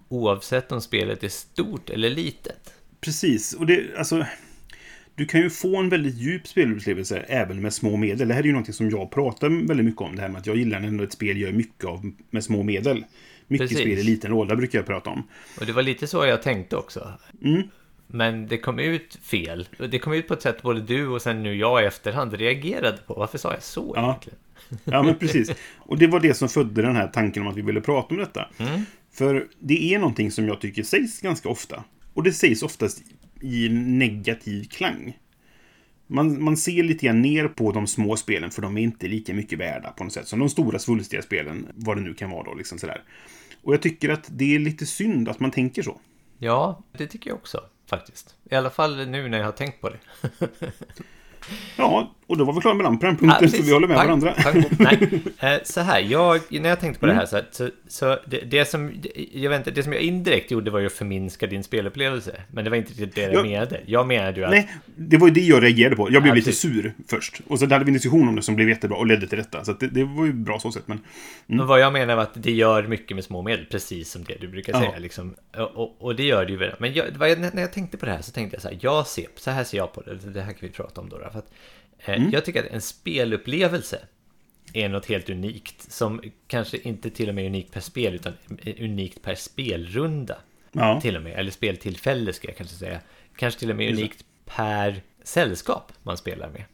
[0.08, 2.74] oavsett om spelet är stort eller litet.
[3.04, 3.52] Precis.
[3.52, 4.26] Och det, alltså...
[5.14, 8.28] Du kan ju få en väldigt djup spelupplevelse även med små medel.
[8.28, 10.16] Det här är ju någonting som jag pratar väldigt mycket om.
[10.16, 13.04] Det här med att jag gillar när ett spel gör mycket av med små medel.
[13.48, 13.78] Mycket Precis.
[13.78, 15.28] spel i liten låda brukar jag prata om.
[15.60, 17.12] Och det var lite så jag tänkte också.
[17.44, 17.62] Mm.
[18.06, 19.68] Men det kom ut fel.
[19.90, 22.98] Det kom ut på ett sätt både du och sen nu jag i efterhand reagerade
[23.06, 23.14] på.
[23.14, 24.04] Varför sa jag så Ja.
[24.04, 24.38] egentligen?
[24.84, 25.52] Ja, men precis.
[25.78, 28.16] Och det var det som födde den här tanken om att vi ville prata om
[28.20, 28.48] detta.
[28.58, 28.84] Mm.
[29.12, 31.84] För det är någonting som jag tycker sägs ganska ofta.
[32.14, 33.02] Och det sägs oftast
[33.40, 35.18] i negativ klang.
[36.06, 39.34] Man, man ser lite grann ner på de små spelen för de är inte lika
[39.34, 42.42] mycket värda på något sätt som de stora svulstiga spelen, vad det nu kan vara
[42.42, 42.54] då.
[42.54, 43.02] Liksom sådär.
[43.62, 46.00] Och jag tycker att det är lite synd att man tänker så.
[46.38, 48.36] Ja, det tycker jag också faktiskt.
[48.50, 49.98] I alla fall nu när jag har tänkt på det.
[51.76, 53.88] Ja, Och då var vi klara med den på den punkten, Ja, så vi håller
[53.88, 54.32] med Pang, varandra.
[54.42, 55.22] pang, nej.
[55.54, 57.16] Eh, Så här, jag, när jag tänkte på Mm.
[57.16, 58.92] det här så, så, så det, det som
[59.32, 62.42] jag vet inte, det som jag indirekt gjorde var ju att förminska din spelupplevelse.
[62.52, 63.42] Men det var inte det jag Ja.
[63.42, 63.80] menade.
[63.86, 66.08] Jag menade ju att Nej, det var ju det jag reagerade på.
[66.12, 67.40] Jag blev Ja, lite sur först.
[67.46, 69.64] Och så hade vi en diskussion om det som blev jättebra och ledde till detta.
[69.64, 70.88] Så det, det var ju bra så sett.
[70.88, 71.00] Men
[71.46, 74.34] Men vad jag menar var att det gör mycket med små medel, precis som det
[74.40, 74.80] du brukar Ja.
[74.80, 74.98] säga.
[74.98, 75.34] Liksom.
[75.56, 76.70] Och, och, och det gör det ju.
[76.78, 79.06] Men jag, jag, när jag tänkte på det här så tänkte jag så här, jag
[79.06, 81.18] ser, så här ser jag på det, det här kan vi prata om då.
[81.18, 81.52] då för att,
[81.98, 82.30] eh, Mm.
[82.30, 83.98] Jag tycker att en spelupplevelse
[84.72, 88.32] är något helt unikt, som kanske inte till och med är unikt per spel, utan
[88.78, 90.36] unikt per spelrunda.
[90.72, 93.00] ja, Till och med, eller speltillfälle ska jag kanske säga.
[93.36, 96.64] Kanske till och med unikt per sällskap man spelar med.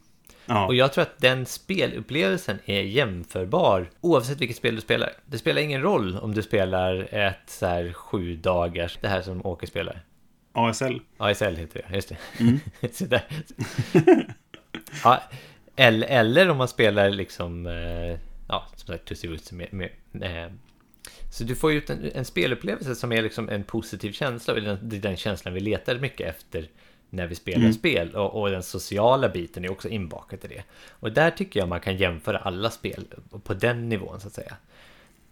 [0.45, 0.65] ja.
[0.67, 5.13] Och jag tror att den spelupplevelsen är jämförbar oavsett vilket spel du spelar.
[5.25, 9.45] Det spelar ingen roll om du spelar ett så här sju dagars, det här som
[9.45, 10.01] Åke spelar.
[10.51, 10.99] ASL.
[11.17, 12.89] ASL heter det, just det.
[12.93, 13.23] så där.
[15.03, 15.23] ja,
[15.75, 19.89] eller, eller om man spelar liksom, eh, ja, som sagt, Tussivuts med, med,
[20.21, 20.51] eh,
[21.31, 24.53] så du får ju ut en, en spelupplevelse som är liksom en positiv känsla.
[24.53, 26.67] Och det är den känslan vi letar mycket efter
[27.09, 28.15] när vi spelar spel.
[28.15, 30.63] Och, och den sociala biten är också inbakad i det.
[30.89, 33.05] Och där tycker jag man kan jämföra alla spel
[33.43, 34.55] på den nivån så att säga.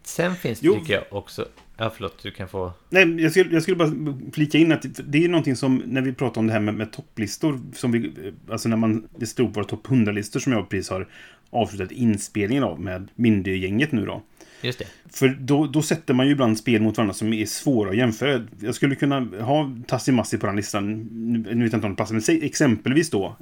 [0.03, 0.73] Sen finns det Jo.
[0.73, 1.47] tycker jag också...
[1.77, 2.71] Ja, förlåt, du kan få...
[2.89, 3.91] Nej, jag skulle, jag skulle bara
[4.33, 6.91] flika in att det är någonting som, när vi pratar om det här med, med
[6.91, 8.13] topplistor, som vi,
[8.49, 11.07] alltså när man, det stod på topp 100-listor som jag precis har
[11.49, 14.21] avslutat inspelningen av med Mindy-gänget nu då.
[14.61, 14.85] Just det.
[15.13, 18.47] För då, då sätter man ju ibland spel mot varandra som är svåra att jämföra.
[18.59, 21.01] Jag skulle kunna ha Tassi-Massi på den listan.
[21.45, 23.35] Nu vet jag inte om det passar, men säg exempelvis då.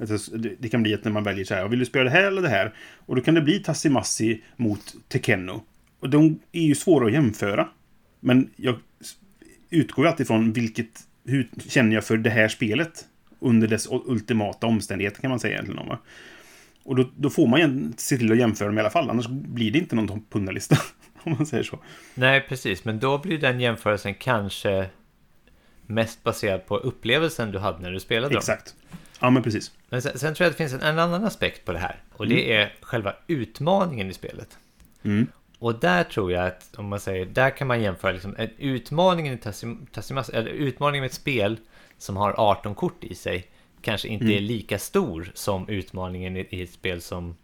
[0.60, 2.42] det- kan bli att när man väljer så här, vill du spela det här eller
[2.42, 2.74] det här?
[2.96, 5.62] Och då kan det bli Tassi-Massi mot Tekenno.
[6.00, 7.68] Och de är ju svåra att jämföra.
[8.26, 8.78] Men jag
[9.70, 13.04] utgår ju alltid från vilket, hur känner jag för det här spelet?
[13.38, 15.88] Under dess ultimata omständigheter kan man säga egentligen.
[15.88, 15.98] Va?
[16.82, 19.28] Och då, då får man ju se till att jämföra dem i alla fall, annars
[19.28, 20.76] blir det inte någon 100-lista.
[21.22, 21.78] Om man säger så.
[22.14, 22.84] Nej, precis.
[22.84, 24.86] Men då blir den jämförelsen kanske
[25.86, 28.38] mest baserad på upplevelsen du hade när du spelade dem.
[28.38, 28.74] Exakt.
[29.20, 29.72] Ja, men precis.
[29.88, 32.02] Men sen, sen tror jag att det finns en, en annan aspekt på det här.
[32.12, 34.58] Och det är själva utmaningen i spelet.
[35.02, 35.26] Mm.
[35.58, 39.34] Och där tror jag att, om man säger, där kan man jämföra liksom, en utmaningen
[39.34, 41.56] i Tassim- Tassimas, eller utmaningen med ett spel
[41.98, 43.46] som har 18 kort i sig,
[43.80, 47.36] kanske inte är lika stor som utmaningen i, i ett spel som,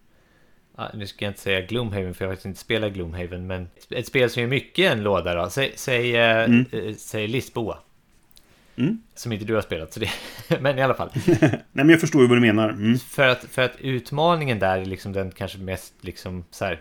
[0.95, 4.07] nu ska jag inte säga Gloomhaven, för jag har faktiskt inte spelat Gloomhaven, men ett
[4.07, 7.79] spel som är mycket en låda då, säg, säg, eh, eh, säg Lisboa.
[8.77, 9.03] Mm.
[9.15, 10.11] Som inte du har spelat, så det,
[10.61, 11.11] men i alla fall.
[11.41, 12.69] Nej, men jag förstår ju vad du menar.
[12.69, 12.99] Mm.
[12.99, 16.81] För att, för att utmaningen där är liksom den kanske mest liksom så här.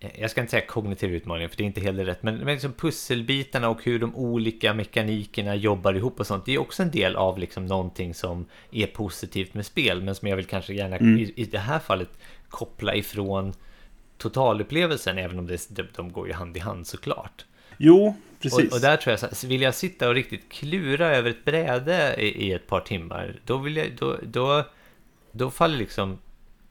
[0.00, 2.22] Eh, Jag ska inte säga kognitiv utmaning för det är inte heller rätt.
[2.22, 6.44] Men, men liksom pusselbitarna och hur de olika mekanikerna jobbar ihop och sånt.
[6.44, 10.02] Det är också en del av liksom någonting som är positivt med spel.
[10.02, 12.10] Men som jag vill kanske gärna i, i det här fallet
[12.48, 13.52] koppla ifrån
[14.18, 15.18] totalupplevelsen.
[15.18, 17.44] Även om det, de, de går ju hand i hand såklart.
[17.78, 18.68] Jo, precis.
[18.68, 22.46] Och, och där tror jag vill jag sitta och riktigt klura över ett bräde i,
[22.46, 24.64] i ett par timmar, då, vill jag, då, då,
[25.32, 26.18] då faller liksom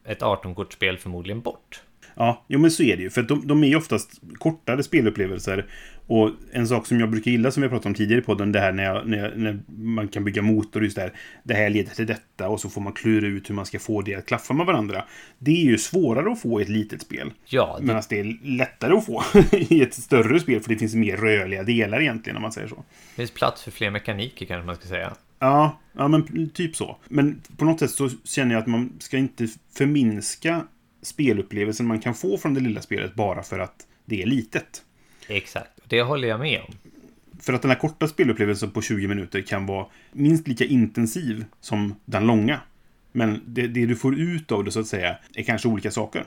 [0.04, 1.82] ett 18-kortsspel förmodligen bort.
[2.18, 3.10] Ja, jo, men så är det ju.
[3.10, 5.66] För de, de är ju oftast kortare spelupplevelser.
[6.06, 8.60] Och en sak som jag brukar gilla, som vi pratade om tidigare i podden, det
[8.60, 11.12] här när, jag, när, jag, när man kan bygga motor, just det här.
[11.42, 14.02] Det här leder till detta och så får man klura ut hur man ska få
[14.02, 15.04] det att klaffa med varandra.
[15.38, 17.32] Det är ju svårare att få i ett litet spel.
[17.44, 20.94] Ja, det, Medan det är lättare att få i ett större spel, för det finns
[20.94, 22.84] mer rörliga delar egentligen, om man säger så.
[23.16, 25.12] finns plats för fler mekaniker kanske man ska säga.
[25.38, 26.96] Ja, ja men typ så.
[27.08, 30.64] Men på något sätt så känner jag att man ska inte förminska
[31.06, 34.82] spelupplevelsen man kan få från det lilla spelet bara för att det är litet.
[35.28, 36.74] Exakt, det håller jag med om.
[37.40, 41.94] För att den här korta spelupplevelsen på 20 minuter kan vara minst lika intensiv som
[42.04, 42.60] den långa.
[43.12, 46.24] Men det, det du får ut av det så att säga är kanske olika saker.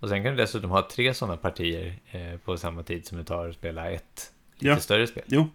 [0.00, 3.24] Och sen kan du dessutom ha tre sådana partier eh, på samma tid som det
[3.24, 4.76] tar att spela ett lite Ja.
[4.80, 5.24] större spel.
[5.26, 5.48] Jo,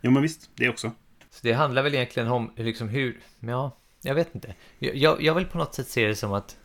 [0.00, 0.92] jo men visst, det också.
[1.30, 4.54] Så det handlar väl egentligen om liksom hur, ja, jag vet inte.
[4.78, 6.56] Jag, jag, jag vill på något sätt se det som att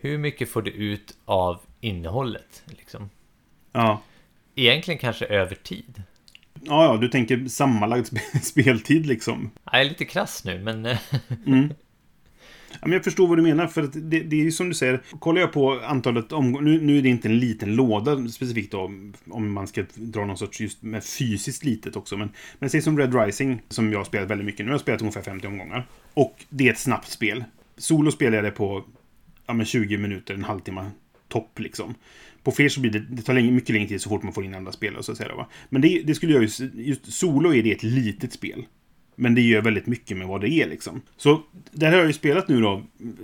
[0.00, 2.62] hur mycket får du ut av innehållet?
[2.66, 3.10] Liksom?
[3.72, 4.02] Ja.
[4.54, 6.02] Egentligen kanske över tid.
[6.62, 9.50] Ja, ja, du tänker sammanlagd sp- speltid liksom.
[9.72, 10.98] Jag är lite krass nu, men eh,
[12.72, 14.74] Ja, men jag förstår vad du menar, för att det, det är ju som du
[14.74, 15.00] säger.
[15.18, 18.92] Kollar jag på antalet omgångar, nu, nu är det inte en liten låda specifikt då,
[19.30, 22.16] om man ska dra någon sorts just med fysiskt litet också.
[22.16, 24.70] Men, men säg som Red Rising, som jag har spelat väldigt mycket nu.
[24.70, 25.86] Jag har spelat ungefär 50 omgångar.
[26.14, 27.44] Och det är ett snabbt spel.
[27.76, 28.84] Solo spelar jag det på
[29.50, 30.90] ja, men 20 minuter, en halvtimme
[31.28, 31.94] topp liksom.
[32.42, 34.44] På fler så blir det, det tar länge, mycket längre tid så fort man får
[34.44, 35.34] in andra spelare så att säga.
[35.34, 35.46] Va?
[35.68, 38.64] Men det, det skulle jag ju, just solo är det ett litet spel.
[39.16, 41.02] Men det gör väldigt mycket med vad det är liksom.
[41.16, 42.82] Så där har jag ju spelat nu då.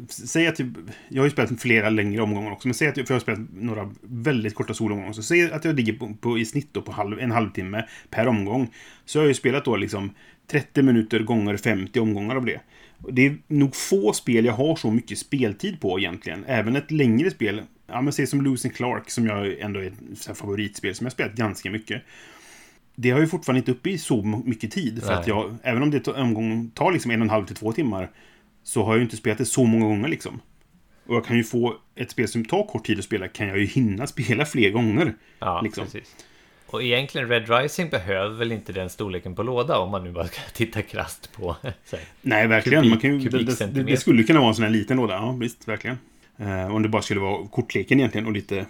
[0.09, 0.75] Säg att jag,
[1.09, 2.69] jag har ju spelat flera längre omgångar också.
[2.69, 5.12] Men säg att jag, för jag har spelat några väldigt korta solomgångar.
[5.12, 8.27] Så säg att jag ligger på, på, i snitt då på halv, en halvtimme per
[8.27, 8.71] omgång.
[9.05, 10.11] Så har jag ju spelat då liksom
[10.47, 12.61] 30 minuter gånger 50 omgångar av det.
[12.99, 16.45] Det är nog få spel jag har så mycket speltid på egentligen.
[16.47, 17.63] Även ett längre spel.
[17.87, 21.35] Ja, men se som Losing Clark som jag ändå är ett favoritspel som jag spelat
[21.35, 22.03] ganska mycket.
[22.95, 25.03] Det har ju fortfarande inte uppe i så mycket tid.
[25.03, 25.21] För Nej.
[25.21, 28.11] att jag, även om det omgång tar liksom en och en halv till två timmar.
[28.63, 30.41] Så har jag ju inte spelat det så många gånger liksom.
[31.07, 33.59] Och jag kan ju få ett spel som tar kort tid att spela kan jag
[33.59, 35.15] ju hinna spela fler gånger.
[35.39, 35.85] Ja, liksom.
[35.85, 36.17] precis.
[36.66, 40.26] Och egentligen Red Rising behöver väl inte den storleken på låda om man nu bara
[40.26, 41.74] ska titta krasst på här.
[42.22, 42.85] Nej, verkligen.
[42.85, 45.14] Kubik- Man kan ju, det, det, det skulle kunna vara en sån här liten låda.
[45.14, 45.98] Ja, visst, verkligen.
[46.38, 48.66] Eh, om det bara skulle vara kortleken egentligen och lite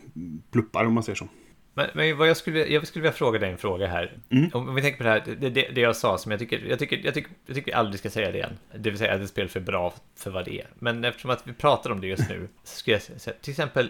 [0.51, 1.29] pluppar om man säger så.
[1.75, 4.13] Men, men vad jag skulle, jag skulle vilja fråga dig en fråga här.
[4.31, 4.51] Mm.
[4.55, 6.79] Om vi tänker på det här, det, det, det jag sa som jag tycker, jag
[6.79, 8.59] tycker, jag tycker, jag tycker vi aldrig ska säga det igen.
[8.79, 10.67] Det vill säga att ett spel för bra för vad det är.
[10.79, 13.89] Men eftersom att vi pratar om det just nu, så ska jag säga, till exempel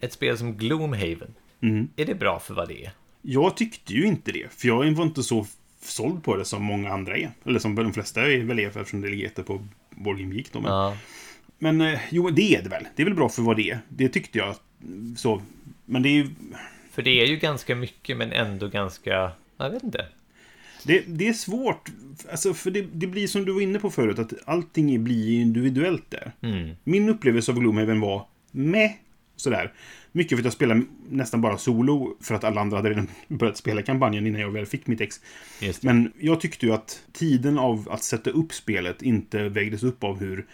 [0.00, 1.34] ett spel som Gloomhaven.
[1.62, 1.88] Mm.
[1.96, 2.90] Är det bra för vad det är?
[3.22, 5.46] Jag tyckte ju inte det, för jag var inte så
[5.82, 7.30] såld på det som många andra är.
[7.44, 10.60] Eller som de flesta är väl är eftersom det ligger på Board Game Geek då.
[10.60, 10.96] Men, Ja,
[11.58, 12.86] men eh, jo, det är det väl.
[12.96, 13.78] Det är väl bra för vad det är.
[13.88, 14.56] Det tyckte jag.
[15.16, 15.42] Så.
[15.84, 16.28] Men det är ju...
[16.90, 20.06] för det är ju ganska mycket men ändå ganska, jag vet inte.
[20.84, 21.90] Det, det är svårt.
[22.30, 26.10] Alltså, för det, det blir som du var inne på förut, att allting blir individuellt
[26.10, 26.32] där.
[26.40, 26.76] Mm.
[26.84, 28.92] Min upplevelse av Gloomhaven var med
[29.36, 29.72] sådär.
[30.12, 33.56] Mycket för att jag spelade nästan bara solo för att alla andra hade redan börjat
[33.56, 35.20] spela kampanjen innan jag väl fick mitt ex.
[35.82, 40.20] Men jag tyckte ju att tiden av att sätta upp spelet inte vägdes upp av
[40.20, 40.46] hur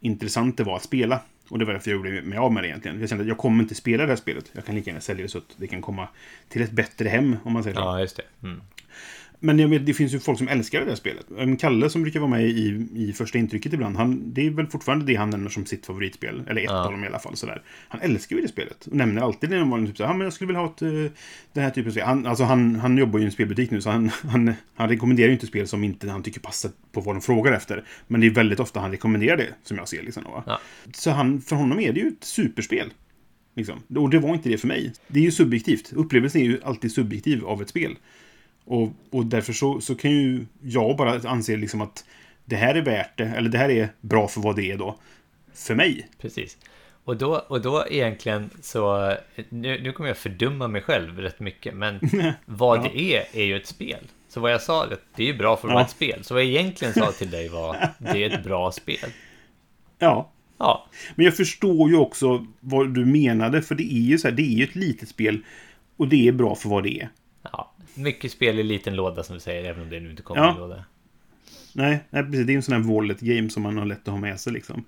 [0.00, 1.20] intressant det var att spela.
[1.48, 3.00] Och det var därför jag gjorde mig av med det egentligen.
[3.00, 4.50] Jag kände att jag kommer inte spela det här spelet.
[4.52, 6.08] Jag kan lika gärna sälja det så att det kan komma
[6.48, 7.82] till ett bättre hem, om man säger så.
[7.82, 8.22] Ja, just det.
[8.42, 8.60] Mm.
[9.40, 11.26] Men jag vet, det finns ju folk som älskar det här spelet.
[11.60, 15.04] Kalle som brukar vara med i, i första intrycket ibland, han, det är väl fortfarande
[15.04, 16.42] det han nämner som sitt favoritspel.
[16.48, 16.84] Eller ett Ja.
[16.84, 17.36] av dem i alla fall.
[17.36, 17.62] Sådär.
[17.88, 18.86] Han älskar ju det spelet.
[18.86, 21.10] Och nämner alltid när man typ såhär, men jag skulle vilja ha ett, uh,
[21.52, 22.04] den här typen av spel.
[22.04, 25.26] Han, alltså han, han jobbar ju i en spelbutik nu, så han, han, han rekommenderar
[25.28, 27.84] ju inte spel som inte han tycker passar på vad de frågar efter.
[28.06, 30.22] Men det är väldigt ofta han rekommenderar det, som jag ser liksom.
[30.46, 30.60] Ja.
[30.94, 32.92] Så han, för honom är det ju ett superspel.
[33.56, 33.82] Liksom.
[33.96, 34.92] Och det var inte det för mig.
[35.08, 35.92] Det är ju subjektivt.
[35.92, 37.96] Upplevelsen är ju alltid subjektiv av ett spel.
[38.68, 42.04] Och, och därför så, så kan ju jag bara anse liksom att
[42.44, 44.98] det här är värt det, eller det här är bra för vad det är då.
[45.54, 46.08] För mig.
[46.20, 46.56] Precis.
[47.04, 49.14] Och då, och då egentligen så,
[49.48, 52.00] nu, nu kommer jag fördumma mig själv rätt mycket, men
[52.44, 52.82] vad Ja.
[52.82, 54.00] det är, är ju ett spel.
[54.28, 55.74] Så vad jag sa, det det är ju bra för att Ja.
[55.74, 56.24] vara ett spel.
[56.24, 59.10] Så vad jag egentligen sa till dig var, det är ett bra spel.
[59.98, 60.30] Ja.
[60.58, 64.34] Ja, Men jag förstår ju också vad du menade, för det är ju så här,
[64.34, 65.40] det är ju ett litet spel.
[65.96, 67.08] Och det är bra för vad det är.
[67.42, 67.72] ja.
[67.98, 70.56] Mycket spel i liten låda som du säger, även om det nu inte kommer Ja.
[70.56, 70.84] i låda.
[71.72, 72.46] Nej, nej, precis.
[72.46, 74.40] Det är ju en sån här wallet game som man har lätt att ha med
[74.40, 74.84] sig liksom.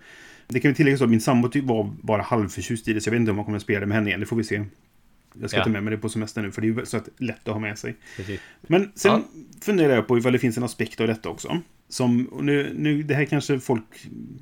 [0.49, 3.09] Det kan vi tillägga så att min sambo typ var bara halvförtjust i det, så
[3.09, 4.21] jag vet inte om man kommer att spela det med henne igen.
[4.21, 4.65] Det får vi se.
[5.41, 5.65] Jag ska Ja.
[5.65, 7.55] ta med mig det på semester nu, för det är ju så att lätt att
[7.55, 7.97] ha med sig.
[8.17, 8.41] Precis.
[8.63, 9.23] Men sen Ja.
[9.63, 11.61] funderar jag på ifall det finns en aspekt av detta också.
[11.89, 13.85] Som, och nu, nu, det här kanske folk,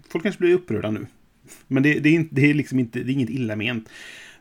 [0.08, 1.06] folk kanske blir upprörda nu.
[1.66, 3.88] Men det, det, är, inte, det är liksom inte, det är inget illa ment.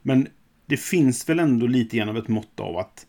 [0.02, 0.28] Men
[0.66, 3.07] det finns väl ändå lite grann av ett mått av att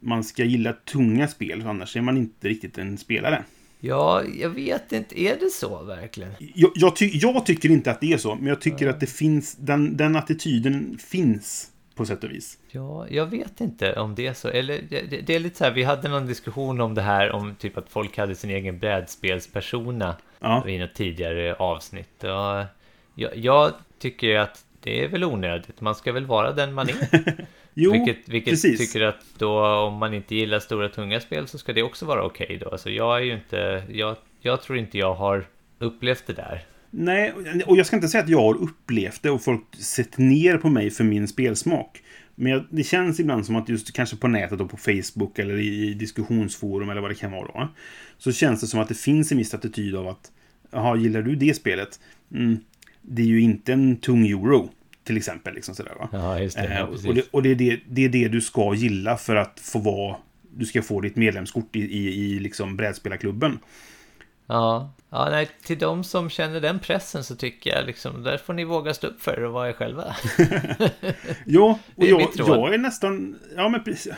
[0.00, 3.44] man ska gilla tunga spel, annars är man inte riktigt en spelare.
[3.80, 6.32] Ja, jag vet inte, är det så verkligen?
[6.38, 9.06] Jag, jag, ty, jag tycker inte att det är så, men jag tycker att det
[9.06, 12.58] finns, den, den attityden finns på sätt och vis.
[12.68, 14.48] Ja, jag vet inte om det är så.
[14.48, 17.54] Eller det, det är lite så här, vi hade någon diskussion om det här om
[17.54, 22.24] typ att folk hade sin egen brädspelspersona Ja, i något tidigare avsnitt.
[22.24, 22.64] Och
[23.14, 25.80] jag, jag tycker att det är väl onödigt.
[25.80, 27.46] Man ska väl vara den man är.
[27.78, 28.78] jo, vilket vilket precis.
[28.78, 32.24] tycker att då om man inte gillar stora tunga spel så ska det också vara
[32.24, 32.68] okej då.
[32.68, 35.46] Alltså jag är ju inte, jag, jag tror inte jag har
[35.78, 36.66] upplevt det där.
[36.90, 37.32] Nej,
[37.66, 40.68] och jag ska inte säga att jag har upplevt det och folk sett ner på
[40.68, 42.02] mig för min spelsmak.
[42.34, 45.58] Men jag, det känns ibland som att just kanske på nätet och på Facebook eller
[45.58, 47.68] i diskussionsforum eller vad det kan vara då.
[48.18, 50.32] Så känns det som att det finns en viss attityd av att
[50.70, 52.00] Jaha, gillar du det spelet?
[52.34, 52.58] Mm,
[53.02, 54.70] det är ju inte en tung euro.
[55.08, 55.54] Till exempel.
[55.54, 56.08] Liksom sådär, va?
[56.12, 59.16] Ja, just Eh, och det, och det, är det, det är det du ska gilla
[59.16, 60.16] för att få vara...
[60.56, 63.58] Du ska få ditt medlemskort i, i, i liksom brädspelarklubben.
[64.46, 68.54] Ja, ja nej, till de som känner den pressen så tycker jag liksom, där får
[68.54, 70.16] ni våga stå upp för er och vara er själva.
[71.44, 73.38] Ja, och Det jag, jag är nästan...
[73.56, 74.12] Ja, men precis.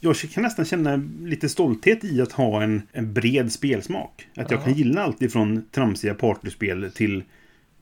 [0.00, 4.28] Jag kan nästan känna lite stolthet i att ha en, en bred spelsmak.
[4.36, 4.64] Att jag Ja.
[4.64, 7.22] kan gilla allt ifrån tramsiga partyspel till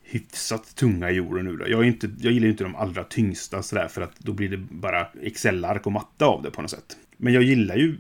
[0.09, 1.69] hyfsat tunga euro nu då.
[1.69, 4.49] Jag, är inte, jag gillar ju inte de allra tyngsta sådär för att då blir
[4.49, 6.97] det bara Excel-ark och matta av det på något sätt.
[7.17, 7.99] Men jag gillar ju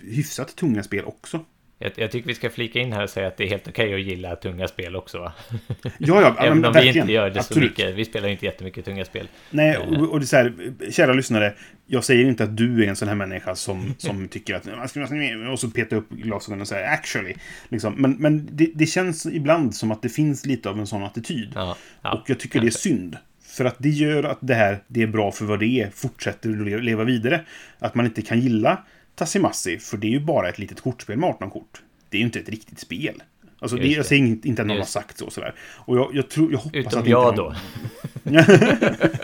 [0.00, 1.44] hyfsat tunga spel också.
[1.78, 3.94] Jag, jag tycker vi ska flika in här och säga att det är helt okej
[3.94, 5.18] att gilla tunga spel också.
[5.18, 5.32] Va?
[5.82, 7.70] Ja, ja, Även men om vi inte gör det så Absolut.
[7.70, 7.94] mycket.
[7.94, 9.28] Vi spelar inte jättemycket tunga spel.
[9.50, 10.52] Nej, och, och det är så här,
[10.90, 11.54] kära lyssnare.
[11.86, 14.66] Jag säger inte att du är en sån här människa som, som tycker att
[15.52, 17.34] och så petar upp glasögonen och säger actually.
[17.68, 17.94] Liksom.
[17.94, 21.52] Men, men det, det känns ibland som att det finns lite av en sån attityd.
[21.54, 23.16] Ja, ja, och jag tycker det är synd.
[23.46, 26.50] För att det gör att det här, det är bra för vad det är, fortsätter
[26.50, 27.40] att le- leva vidare.
[27.78, 28.84] Att man inte kan gilla
[29.16, 31.82] Tassimassi, för det är ju bara ett litet kortspel med 18 kort.
[32.10, 33.22] Det är ju inte ett riktigt spel.
[33.58, 34.08] Alltså, det, Just jag det.
[34.08, 35.30] säger inte, inte att någon Just har sagt så.
[35.30, 35.54] Sådär.
[35.60, 37.54] Och jag, jag, tror, jag hoppas Utom att jag inte då.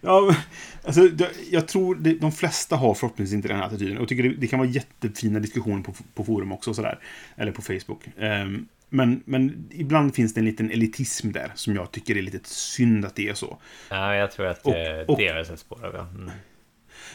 [0.00, 0.36] Ja,
[0.84, 3.96] alltså, det- jag tror det, de flesta har förhoppningsvis inte den här attityden.
[3.96, 6.74] Och jag tycker det, det kan vara jättefina diskussioner på, på forum också.
[6.74, 6.98] Sådär.
[7.36, 8.02] Eller på Facebook.
[8.18, 12.38] Ehm, men, men ibland finns det en liten elitism där som jag tycker är lite
[12.48, 13.58] synd att det är så.
[13.90, 15.94] Ja, jag tror att Och- eh, och- det är ett spår av.
[15.94, 16.06] Ja.
[16.14, 16.30] Mm.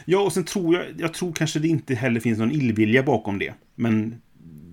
[0.04, 3.38] Ja, och sen tror jag, jag tror kanske det inte heller finns någon illvilja bakom
[3.38, 3.54] det.
[3.74, 4.20] Men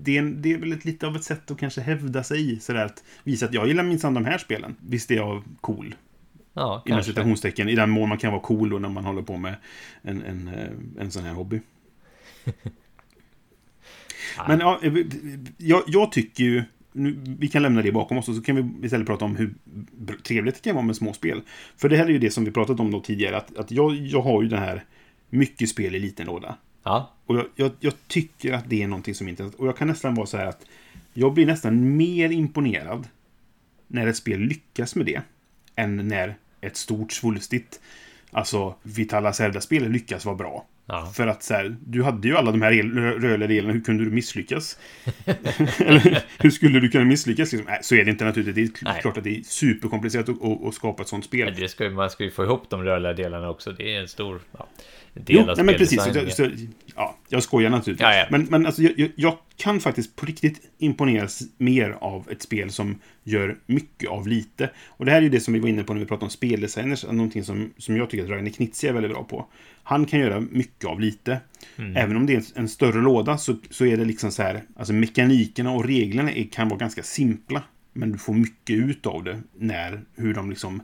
[0.04, 2.60] det är, det är väl ett, lite av ett sätt att kanske hävda sig i.
[2.60, 4.76] Sådär att visa att jag gillar minsann de här spelen.
[4.80, 5.96] Visst är jag cool.
[6.54, 7.70] Ja, Inom citationstecken.
[7.70, 9.56] I den mån man kan vara cool då när man håller på med
[10.02, 10.70] en, en, eh,
[11.00, 11.62] en sån här hobby.
[14.48, 14.94] Men ja, eh,
[15.58, 16.64] jag, jag tycker ju...
[16.94, 19.54] Nu, vi kan lämna det bakom oss och så kan vi istället prata om hur
[20.24, 21.42] trevligt det kan vara med små spel.
[21.78, 23.38] För det här är ju det som vi pratat om då tidigare.
[23.38, 24.84] Att, att jag, jag har ju det här
[25.32, 26.58] mycket spel i liten låda.
[26.84, 29.44] Ja, Och jag, jag, jag tycker att det är någonting som inte...
[29.44, 30.66] Och jag kan nästan vara så här att
[31.14, 33.08] jag blir nästan mer imponerad
[33.88, 35.22] när ett spel lyckas med det
[35.76, 37.80] än när ett stort svulstigt,
[38.32, 40.66] alltså Vitala Zelda-spel lyckas vara bra.
[40.92, 41.12] Ja.
[41.16, 44.06] För att så här, du hade ju alla de här el- rörliga delarna, hur kunde
[44.06, 44.78] du misslyckas?
[45.80, 47.52] Eller hur skulle du kunna misslyckas?
[47.52, 47.72] Liksom?
[47.72, 48.74] Nej, så är det inte naturligtvis.
[48.74, 49.02] Det är Nej.
[49.02, 51.46] klart att det är superkomplicerat att, att, att skapa ett sånt spel.
[51.52, 53.72] Men det ska, man ska ju få ihop de rörliga delarna också.
[53.72, 54.68] Det är en stor ja,
[55.14, 56.02] del Jo, av nej, men precis.
[56.02, 56.58] speldesignen.
[56.58, 58.04] Så, ja, jag skojar naturligtvis.
[58.04, 58.26] Ja, ja.
[58.30, 62.72] Men, men alltså, jag, jag, jag kan faktiskt på riktigt imponeras mer av ett spel
[62.72, 64.70] som gör mycket av lite.
[64.88, 66.30] Och det här är ju det som vi var inne på när vi pratade om
[66.30, 67.04] speldesigners.
[67.04, 69.48] Någonting som, som jag tycker att Rainer Knizia är väldigt bra på.
[69.92, 71.40] Han kan göra mycket av lite.
[71.78, 71.98] Mm.
[71.98, 74.64] Även om det är en, större låda så, så är det liksom så här.
[74.76, 77.64] Alltså mekanikerna och reglerna är, kan vara ganska simpla.
[77.94, 80.82] Men du får mycket ut av det när hur de liksom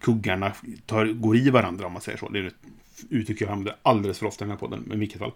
[0.00, 0.52] kuggarna
[0.86, 2.28] tar, går i varandra om man säger så.
[2.28, 2.54] Det är ett
[3.10, 5.32] uttryck jag använder alldeles för ofta i den här podden, men i vilket fall.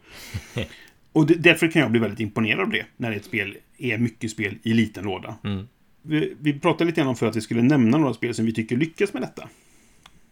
[1.12, 4.31] Och det, därför kan jag bli väldigt imponerad av det, när ett spel är mycket
[4.31, 5.37] spel i liten låda.
[5.45, 5.69] Mm.
[6.03, 8.53] Vi, vi pratade lite grann om för att vi skulle nämna några spel som vi
[8.55, 9.49] tycker lyckas med detta.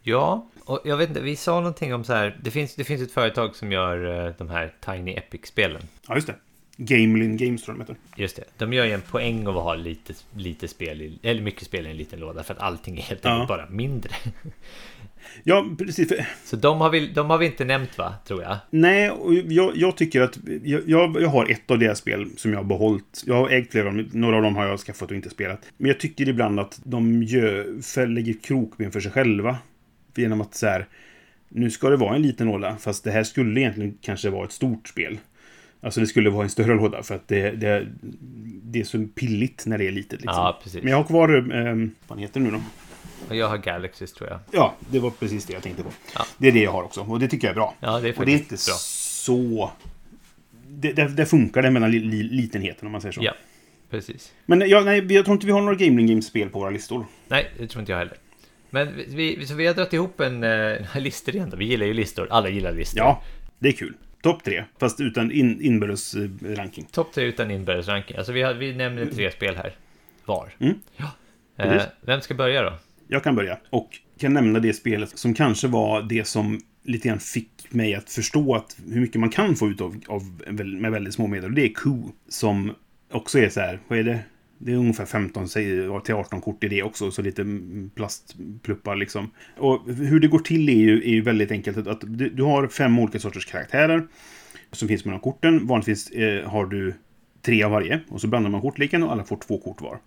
[0.02, 2.36] Ja, och jag vet inte, vi sa någonting om så här.
[2.42, 5.82] Det finns, det finns ett företag som gör eh, de här Tiny Epic-spelen.
[6.08, 6.34] Ja, just det.
[6.76, 7.96] Gamelin Games tror de heter.
[8.16, 8.44] Just det.
[8.58, 11.86] De gör ju en poäng av att ha lite, lite spel, i, eller mycket spel
[11.86, 12.42] i en liten låda.
[12.42, 13.30] För att allting är helt Ja.
[13.30, 14.10] enkelt bara mindre.
[15.42, 16.12] Ja, precis.
[16.44, 18.56] Så de har, vi, de har vi inte nämnt va, tror jag.
[18.70, 20.38] nej, och jag, jag tycker att...
[20.64, 23.22] Jag, jag har ett av deras spel som jag har behållit.
[23.26, 24.08] Jag har ägt flera av dem.
[24.12, 25.60] Några av dem har jag skaffat och inte spelat.
[25.76, 29.58] Men jag tycker ibland att de gör, lägger krokben för sig själva.
[30.20, 30.86] Genom att så här...
[31.48, 34.52] Nu ska det vara en liten låda, fast det här skulle egentligen kanske vara ett
[34.52, 35.18] stort spel.
[35.80, 37.86] Alltså det skulle vara en större låda, för att det, det,
[38.62, 40.20] det är så pilligt när det är litet.
[40.20, 40.36] Liksom.
[40.36, 40.82] Ja, precis.
[40.82, 41.54] Men jag har kvar...
[41.54, 42.60] Eh, vad heter det nu då?
[43.34, 44.38] Jag har Galaxys tror jag.
[44.50, 45.90] Ja, det var precis det jag tänkte på.
[46.14, 46.26] Ja.
[46.38, 47.74] Det är det jag har också, och det tycker jag är bra.
[47.80, 48.74] Ja, det är och det är inte bra.
[48.78, 49.70] så...
[50.68, 53.20] Det, det, det funkar det mellan li, li, litenheten, om man säger så.
[53.22, 53.32] Ja,
[53.90, 54.32] precis.
[54.46, 57.06] Men jag, nej, jag tror inte vi har några Gaming Games-spel på våra listor.
[57.28, 58.16] Nej, det tror inte jag heller.
[58.70, 61.54] Men vi, så vi har dragit ihop en uh, listor igen.
[61.56, 62.28] Vi gillar ju listor.
[62.30, 62.98] Alla gillar listor.
[62.98, 63.22] Ja,
[63.58, 63.94] det är kul.
[64.22, 66.84] Topp tre, fast utan in, inbördes eh, ranking.
[66.84, 68.16] Topp tre utan inbördes ranking.
[68.16, 69.74] Alltså vi, har, vi nämner tre spel här.
[70.24, 70.48] Var.
[70.58, 70.74] Mm.
[70.96, 71.10] Ja.
[71.56, 72.72] Eh, vem ska börja då?
[73.08, 73.58] Jag kan börja.
[73.70, 78.10] Och kan nämna det spelet som kanske var det som lite grann fick mig att
[78.10, 80.22] förstå att hur mycket man kan få ut av, av
[80.64, 81.50] med väldigt små medel.
[81.50, 82.04] Och det är Coup.
[82.28, 82.74] Som
[83.10, 84.18] också är så här, vad är det?
[84.62, 85.64] Det är ungefär 15 säg,
[86.04, 87.44] till 18 kort i det också, så lite
[87.94, 89.30] plastpluppar liksom.
[89.56, 91.86] Och hur det går till är ju, är ju väldigt enkelt.
[91.86, 94.06] Att, du, har fem olika sorters karaktärer
[94.72, 95.66] som finns mellan korten.
[95.66, 96.94] Vanligtvis eh, har du
[97.42, 99.98] tre av varje och så blandar man kortleken och alla får två kort var.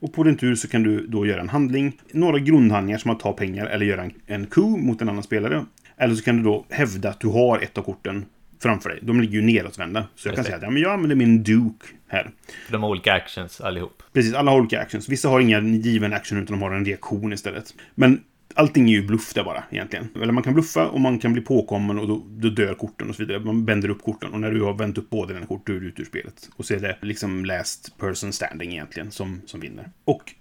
[0.00, 3.20] Och på din tur så kan du då göra en handling, några grundhandlingar som att
[3.20, 5.64] ta pengar eller göra en, en coup mot en annan spelare.
[5.96, 8.24] Eller så kan du då hävda att du har ett av korten
[8.62, 8.98] framför dig.
[9.02, 10.06] De ligger ju neråtvända.
[10.14, 12.30] Så jag kan säga att ja, men jag använder min Duke här.
[12.70, 14.02] De har olika actions allihop.
[14.12, 15.08] Precis, alla har olika actions.
[15.08, 17.74] Vissa har inga given action utan de har en reaktion istället.
[17.94, 18.20] Men
[18.54, 20.08] allting är ju bluff där bara egentligen.
[20.22, 23.16] Eller man kan bluffa och man kan bli påkommen och då, då dör korten och
[23.16, 23.40] så vidare.
[23.40, 25.80] Man bänder upp korten och när du har vänt upp båda dina kort då är
[25.80, 26.50] du ut ur spelet.
[26.56, 29.90] Och så är det liksom last person standing egentligen som, som vinner.
[30.04, 30.34] Och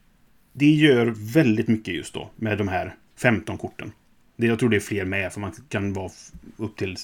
[0.53, 3.91] det gör väldigt mycket just då med de här 15 korten.
[4.37, 6.11] Det, jag tror det är fler med för man kan vara
[6.57, 6.97] upp till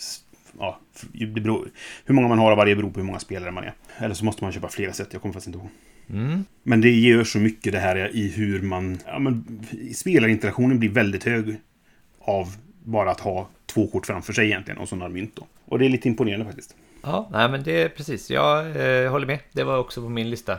[0.59, 0.79] Ja,
[1.11, 1.69] det beror,
[2.05, 3.73] hur många man har av varje beror på hur många spelare man är.
[3.97, 5.69] Eller så måste man köpa flera set, jag kommer faktiskt inte ihåg.
[6.09, 6.45] Mm.
[6.63, 8.99] Men det gör så mycket det här i hur man...
[9.05, 11.59] Ja, men, spelarinteraktionen blir väldigt hög
[12.19, 15.47] av bara att ha två kort framför sig egentligen och så några mynt då.
[15.65, 16.75] Och det är lite imponerande faktiskt.
[17.01, 18.31] Ja, nej men det är precis.
[18.31, 19.39] Jag eh, håller med.
[19.51, 20.57] Det var också på min lista.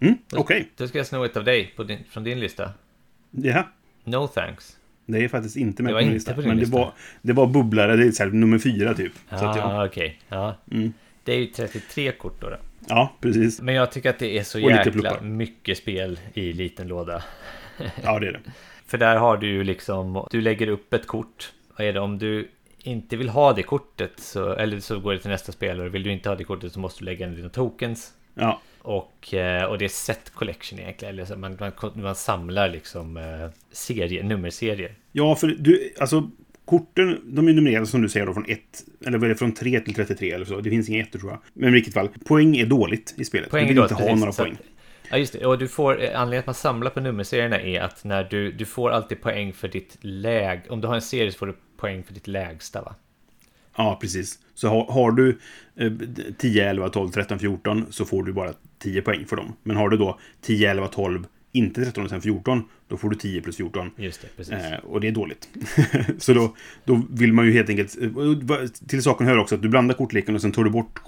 [0.00, 0.40] Mm, Okej.
[0.40, 0.64] Okay.
[0.76, 2.70] Då ska jag sno ett av dig din, från din lista.
[3.30, 3.68] Ja.
[4.04, 4.77] No thanks.
[5.08, 6.36] Det är faktiskt inte med på min lista.
[6.36, 6.92] Men det var,
[7.22, 9.12] det var bubblare, det är så här, nummer fyra typ.
[9.28, 9.86] Ja, så att ah, jag.
[9.86, 10.12] Okay.
[10.28, 10.56] Ja.
[10.72, 10.92] Mm.
[11.24, 12.50] Det är ju 33 kort då.
[12.50, 12.56] då.
[12.88, 13.60] Ja, precis.
[13.60, 17.22] Men jag tycker att det är så Och jäkla mycket spel i liten låda.
[18.02, 18.40] Ja, det är det.
[18.86, 21.52] För där har du ju liksom, du lägger upp ett kort.
[21.76, 22.48] Vad är det om du
[22.78, 25.88] inte vill ha det kortet, så, eller så går det till nästa spelare.
[25.88, 28.12] Vill du inte ha det kortet så måste du lägga in dina tokens.
[28.34, 31.14] Ja, Och, eh, och det är set collection egentligen.
[31.14, 34.94] Eller så man, man, man samlar liksom eh, serier, nummerserier.
[35.12, 36.30] ja för du, alltså
[36.64, 38.60] korten, de är numrerade som du säger då från 1,
[39.06, 40.60] eller vad är det, från 3 till 33 eller så.
[40.60, 41.40] Det finns inga ettor tror jag.
[41.54, 43.50] Men i vilket fall, poäng är dåligt i spelet.
[43.50, 44.56] Poäng du vill då, inte ha några poäng.
[45.10, 48.04] Ja just det, och du får, eh, anledningen att man samlar på nummerserierna är att
[48.04, 51.38] när du, du får alltid poäng för ditt läg, om du har en serie så
[51.38, 52.94] får du poäng för ditt lägsta va?
[53.76, 54.38] Ja, precis.
[54.58, 55.38] Så har, har du
[55.76, 55.92] eh,
[56.38, 59.52] 10, 11, 12, 13, 14 så får du bara 10 poäng för dem.
[59.62, 63.16] Men har du då 10, 11, 12, inte 13 och sen 14, då får du
[63.16, 63.90] 10 plus 14.
[63.96, 64.54] Just det, precis.
[64.54, 65.48] Eh, och det är dåligt.
[66.18, 67.96] så då, då vill man ju helt enkelt...
[68.02, 68.08] eh,
[68.88, 71.00] Till saken hör också att du blandar kortleken och sen tar du bort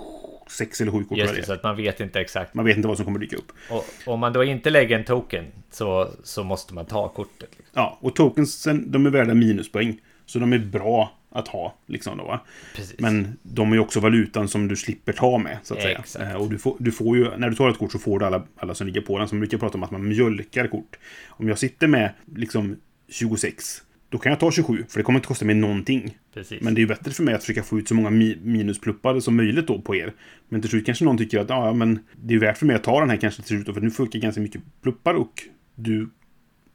[0.51, 1.19] sex eller sju kort.
[1.19, 2.55] Just det, så att man vet inte exakt.
[2.55, 3.53] Man vet inte vad som kommer dyka upp.
[3.71, 7.49] Och om man då inte lägger en token så, så måste man ta kortet.
[7.51, 7.73] Liksom.
[7.73, 10.01] Ja, och tokensen, de är värda minuspoäng.
[10.27, 12.41] Så de är bra att ha, liksom då va.
[12.77, 13.01] Precis.
[13.01, 15.99] Men de är ju också valutan som du slipper ta med, så att säga.
[15.99, 16.25] Exakt.
[16.25, 18.25] Eh, Och du får, du får ju, när du tar ett kort så får du
[18.27, 19.29] alla, alla som ligger på den.
[19.29, 20.97] Som brukar prata om att man mjölkar kort.
[21.29, 22.77] Om jag sitter med liksom
[23.09, 26.19] 26, då kan jag ta 27, för det kommer inte kosta mig någonting.
[26.35, 26.63] Precis.
[26.63, 29.37] Men det är bättre för mig att försöka få ut så många mi minuspluppar som
[29.37, 30.13] möjligt då på er.
[30.49, 32.85] Men till slut kanske någon tycker att ja, men det är värt för mig att
[32.85, 35.43] ta den här kanske till slut för nu funkar ganska mycket pluppar och
[35.75, 36.11] du...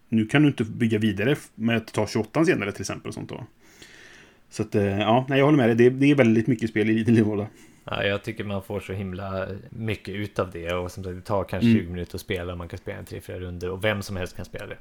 [0.10, 3.30] Nu kan du inte bygga vidare med att ta 28 senare till exempel och sånt
[3.30, 3.46] då.
[4.56, 5.76] Så att, eh, ja, nej, jag håller med dig.
[5.76, 7.48] Det, det är väldigt mycket spel i liten låda.
[7.84, 11.22] Ja, jag tycker man får så himla mycket ut av det och som sagt, det
[11.22, 11.80] tar kanske Mm.
[11.82, 14.46] 20 minuter att spela man kan spela en 3-4 runder och vem som helst kan
[14.46, 14.78] spela det.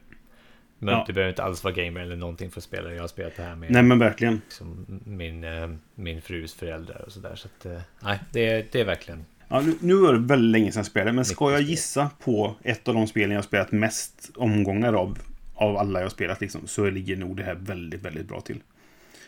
[0.79, 1.05] Men Ja.
[1.07, 2.95] du behöver inte alls vara gamer eller någonting för att spela det.
[2.95, 4.35] Jag har spelat det här med Nej, men verkligen.
[4.45, 7.35] liksom, min, eh, min frus föräldrar och sådär.
[7.35, 9.25] Så att, eh, nej, det, är- det är verkligen...
[9.49, 12.55] Ja, nu, nu var det väldigt länge sedan jag spelade, men ska jag gissa på
[12.63, 15.19] ett av de spelen jag har spelat mest omgångar av,
[15.55, 18.61] av alla jag har spelat, liksom, så ligger nog det här väldigt, väldigt bra till.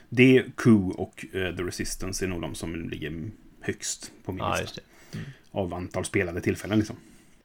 [0.08, 3.30] Det, Coup och eh, The Resistance är nog de som ligger
[3.60, 4.80] högst på min Ja, lista.
[5.12, 5.18] det.
[5.50, 6.96] Av antal spelade tillfällen liksom.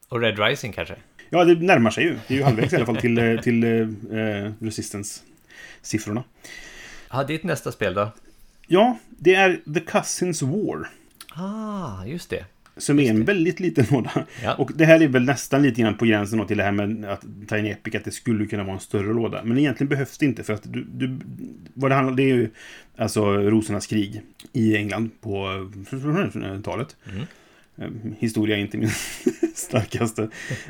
[0.08, 0.94] Och Red Rising kanske?
[1.30, 2.18] Ja, det närmar sig ju.
[2.28, 3.70] Det är ju halvvägs i alla fall till, eh, till eh,
[4.18, 6.24] eh, Resistance-siffrorna.
[7.10, 8.12] Ja, ditt nästa spel då?
[8.66, 10.90] Ja, det är The Cousins War.
[11.34, 12.44] Ah, just det.
[12.76, 14.26] Som är en väldigt liten låda.
[14.42, 14.54] Ja.
[14.54, 17.24] Och det här är väl nästan lite grann på gränsen till det här med att
[17.48, 19.44] Tiny Epic, att det skulle kunna vara en större låda.
[19.44, 20.84] Men egentligen behövs det inte för att du...
[20.84, 21.18] du
[21.74, 22.50] vad det handlar det är ju
[22.96, 24.20] alltså Rosornas krig
[24.52, 25.68] i England på
[26.42, 26.96] eh, talet.
[27.10, 27.26] Mm.
[27.76, 28.90] Eh, Historia är inte min
[29.54, 30.28] starkaste.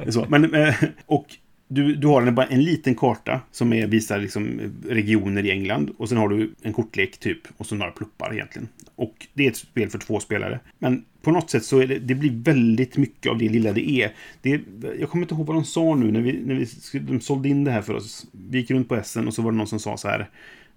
[0.08, 0.74] Så, men, eh,
[1.06, 1.26] och
[1.74, 5.90] du, du har en, en liten karta som är, visar liksom eh, regioner i England.
[5.98, 7.38] Och sen har du en kortlek typ.
[7.56, 8.68] Och så några pluppar egentligen.
[8.96, 10.60] Och det är ett spel för två spelare.
[10.78, 13.90] Men på något sätt så är det, det blir väldigt mycket av det lilla det
[13.90, 14.12] är.
[14.42, 14.60] Det,
[15.00, 17.64] jag kommer inte ihåg vad de sa nu när, vi, när vi, de sålde in
[17.64, 18.26] det här för oss.
[18.32, 20.28] Vi gick runt på Essen och så var det någon som sa så här.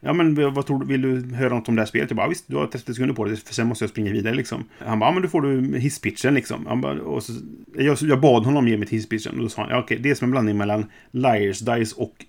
[0.06, 2.10] Ja men vad tror du, vill du höra något om det här spelet?
[2.10, 4.12] Jag bara, "Ja, visst, du har 30 sekunder på dig, för sen måste jag springa
[4.12, 4.64] vidare liksom.
[4.80, 6.66] Han bara, ja men då får du hisspitchen liksom.
[6.66, 7.34] Han bara, och så,
[7.76, 10.16] jag, jag bad honom ge mig hisspitchen och då sa han, ja okej, det är
[10.16, 12.26] som en blandning mellan Liars Dice och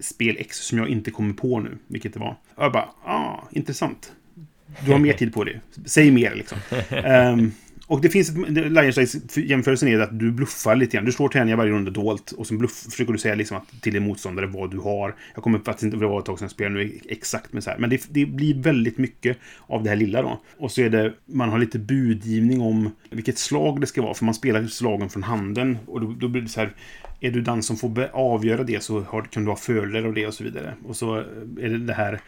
[0.00, 2.36] Spel X som jag inte kommer på nu, vilket det var.
[2.54, 4.12] Och jag bara, ah, intressant.
[4.84, 5.60] Du har mer tid på dig.
[5.84, 6.58] Säg mer liksom.
[6.90, 7.52] Ehm,
[7.86, 8.36] och det finns ett...
[8.48, 11.04] Lions Dice jämförelsen är att du bluffar lite grann.
[11.04, 13.92] Du slår tärningar varje runda dolt och sen bluff, försöker du säga liksom att, till
[13.92, 15.14] din motståndare vad du har.
[15.34, 17.78] Jag kommer faktiskt inte ihåg ett tag sedan jag spelade nu exakt med så här.
[17.78, 20.40] Men det, det blir väldigt mycket av det här lilla då.
[20.58, 21.12] Och så är det...
[21.26, 24.14] Man har lite budgivning om vilket slag det ska vara.
[24.14, 25.78] För man spelar slagen från handen.
[25.86, 26.72] Och då, då blir det så här...
[27.20, 30.26] Är du den som får avgöra det så har, kan du ha fördelar av det
[30.26, 30.74] och så vidare.
[30.84, 31.24] Och så eh,
[31.60, 32.20] är det det här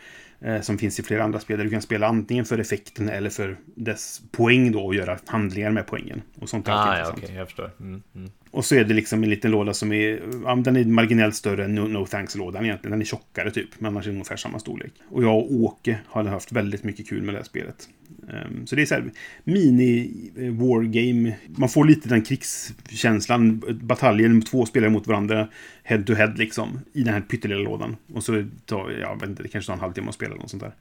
[0.61, 3.57] som finns i flera andra spel där du kan spela antingen för effekten eller för
[3.74, 6.22] dess poäng då och göra handlingar med poängen.
[6.41, 7.24] Och sånt är alltid Ah, ja, intressant.
[7.24, 7.70] okej, jag förstår.
[7.80, 8.30] Mm, mm.
[8.51, 11.64] Och så är det liksom en liten låda som är, ja, den är marginellt större
[11.64, 12.91] än No, no Thanks-lådan egentligen.
[12.91, 14.93] Den är tjockare typ, men annars är den ungefär samma storlek.
[15.11, 17.89] Och jag och Åke har haft väldigt mycket kul med det här spelet.
[18.32, 19.11] Ehm, så det är så här
[19.45, 21.32] mini-wargame.
[21.57, 25.49] Man får lite den krigskänslan, bataljen, två spelare mot varandra,
[25.89, 27.97] head to head liksom, i den här pyttelilla lådan.
[28.14, 30.51] Och så tar, jag vet inte, det kanske tar en halvtimme att spela eller något
[30.51, 30.72] sånt där.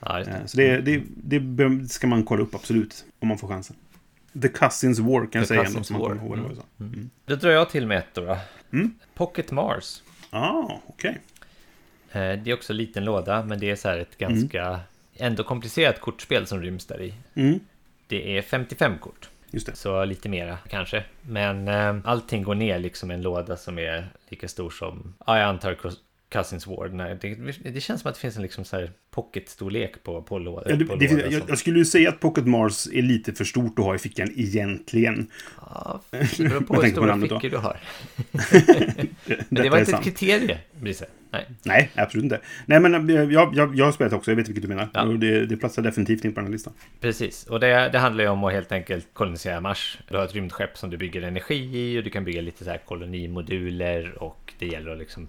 [0.00, 0.30] Ja, det.
[0.30, 1.02] Eh, Så det, det,
[1.38, 3.76] det ska man kolla upp absolut, om man får chansen.
[4.42, 6.48] The Cousins War kan jag The säga ändå, så man kommer ihåg var.
[6.48, 6.62] jag sa.
[6.80, 7.10] Mm.
[7.26, 8.38] Då drar jag till med ett då.
[8.72, 8.94] Mm.
[9.14, 10.02] Pocket Mars.
[10.30, 11.18] Ah, okej.
[12.12, 14.80] Eh, Det är också en liten låda, men det är så här ett ganska
[15.16, 17.14] ändå komplicerat kortspel som ryms där i.
[17.34, 17.60] Mm.
[18.06, 19.76] Det är 55 kort, Just det.
[19.76, 21.04] så lite mera kanske.
[21.22, 25.38] Men eh, allting går ner liksom i en låda som är lika stor som, ja,
[25.38, 25.74] jag antar
[26.28, 26.88] Cousins War.
[26.88, 27.34] Nej, Det,
[27.70, 30.76] det känns som att det finns en liksom så här pocket-storlek på, på, låda, Ja,
[30.76, 31.26] det, på det, låda.
[31.30, 33.98] jag, jag skulle ju säga att Pocket Mars är lite för stort att ha i
[33.98, 35.30] fickan egentligen.
[35.60, 37.40] Ja, det beror på hur stora namnet då.
[37.40, 37.80] fickor du har.
[39.48, 41.06] Det, det var inte ett kriterie, Brisse.
[41.30, 41.46] Nej.
[41.62, 42.40] Nej, absolut inte.
[42.66, 44.30] Nej, men eh, jag, jag, jag har spelat också.
[44.30, 44.88] Jag vet vilket du menar.
[44.94, 45.04] Ja.
[45.04, 46.72] Det, det platsar definitivt in på den här listan.
[47.00, 49.98] Precis, och det, det handlar ju om att helt enkelt kolonisera Mars.
[50.08, 52.70] Du har ett rymdskepp som du bygger energi i och du kan bygga lite så
[52.70, 55.28] här kolonimoduler och det gäller att liksom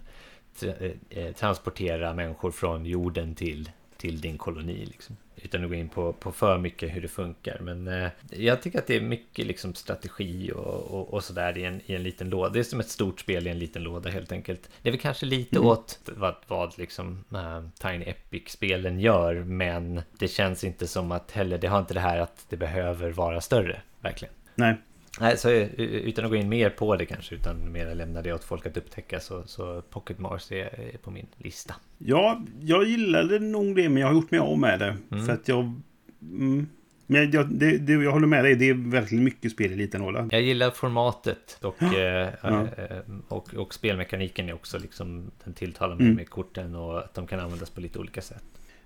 [0.62, 4.86] tra- eh, transportera människor från jorden till, till din koloni.
[4.86, 5.18] Liksom.
[5.36, 7.60] Utan att gå in på, på för mycket hur det funkar.
[7.60, 11.64] Men eh, jag tycker att det är mycket liksom strategi och, och, och sådär i
[11.64, 12.50] en, i en liten låda.
[12.50, 14.70] Det är som ett stort spel i en liten låda helt enkelt.
[14.82, 19.36] Det är väl kanske lite åt vad, vad liksom eh, Tiny Epic-spelen gör.
[19.36, 23.12] Men det känns inte som att heller, det har inte det här att det behöver
[23.12, 23.82] vara större.
[24.02, 24.34] Verkligen.
[24.56, 24.76] Nej.
[25.20, 28.34] Nej, så eh, utan att gå in mer på det kanske, utan mer lämna det
[28.34, 31.76] åt folk att upptäcka, så, så Pocket Mars är, på min lista.
[31.98, 34.98] Ja, jag gillade nog det, men jag har gjort mig av med det.
[35.12, 35.26] Mm.
[35.26, 35.82] För att jag...
[36.22, 36.68] Mm,
[37.10, 40.02] men jag, det, det, jag håller med dig, det är verkligen mycket spel i liten
[40.02, 40.28] låda.
[40.32, 42.68] Jag gillar formatet och, eh, Ja.
[42.78, 42.98] eh,
[43.28, 46.16] och, och spelmekaniken är också liksom, den tilltalar mig Mm.
[46.16, 48.44] med korten och att de kan användas på lite olika sätt.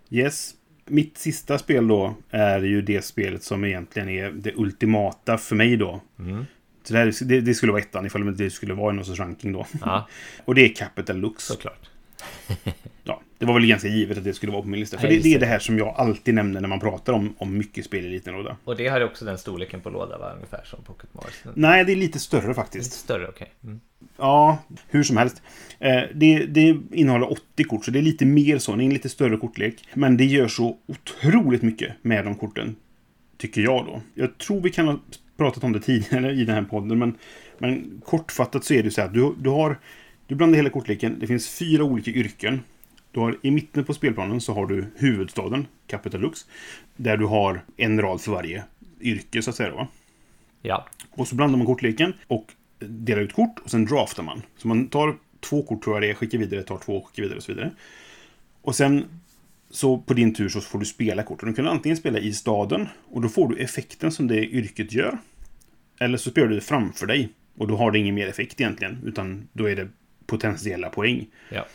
[0.10, 0.52] Yes.
[0.92, 5.78] Mitt sista spel då är ju det spelet som egentligen är det ultimata för mig
[5.78, 6.02] då.
[6.20, 6.46] Mm.
[6.84, 9.20] Så det, här, det, det skulle vara ettan ifall det skulle vara i någon sorts
[9.20, 9.66] ranking då.
[9.82, 10.08] Ja,
[10.46, 11.44] Och det är Capital Lux.
[11.44, 11.91] såklart.
[13.03, 14.97] Ja, det var väl ganska givet att det skulle vara på min lista.
[14.97, 15.45] För det, det är det.
[15.45, 18.57] här som jag alltid nämner när man pratar om, om mycket spel i liten låda.
[18.63, 20.32] Och det har också den storleken på låda, va?
[20.36, 21.43] ungefär som Pocket Mars.
[21.53, 22.93] Nej, det är lite större Lite faktiskt.
[22.93, 23.51] större, okej.
[23.63, 23.80] Mm.
[24.17, 24.57] Ja,
[24.88, 25.41] hur som helst.
[25.80, 28.76] Eh, det, det innehåller 80 kort, så det är lite mer så.
[28.76, 29.88] Det är en lite större kortlek.
[29.93, 32.76] Men det gör så otroligt mycket med de korten.
[33.38, 34.01] Tycker jag då.
[34.13, 34.99] Jag tror vi kan ha
[35.38, 37.17] pratat om det tidigare i den här podden, men,
[37.57, 39.80] men kortfattat så är det så här att du, du har...
[40.28, 41.19] Du blandar hela kortleken.
[41.19, 42.61] Det finns fyra olika yrken.
[43.11, 46.45] Du har, I mitten på spelplanen så har du huvudstaden, Capital Lux.
[46.95, 48.63] Där du har en rad för varje
[49.01, 49.69] yrke, så att säga.
[49.69, 49.88] Då?
[50.61, 54.41] Ja, Och så blandar man kortleken och delar ut kort och sen draftar man.
[54.57, 57.38] Så man tar två kort tror jag det är, skickar vidare, tar två, skickar vidare
[57.38, 57.72] och så vidare.
[58.61, 59.05] Och sen
[59.69, 61.49] så på din tur så får du spela korten.
[61.49, 65.17] Du kan antingen spela i staden och då får du effekten som det yrket gör.
[65.99, 68.99] Eller så spelar du det framför dig och då har det ingen mer effekt egentligen,
[69.05, 69.88] utan då är det
[70.32, 71.28] potentiella poäng.
[71.50, 71.66] ja.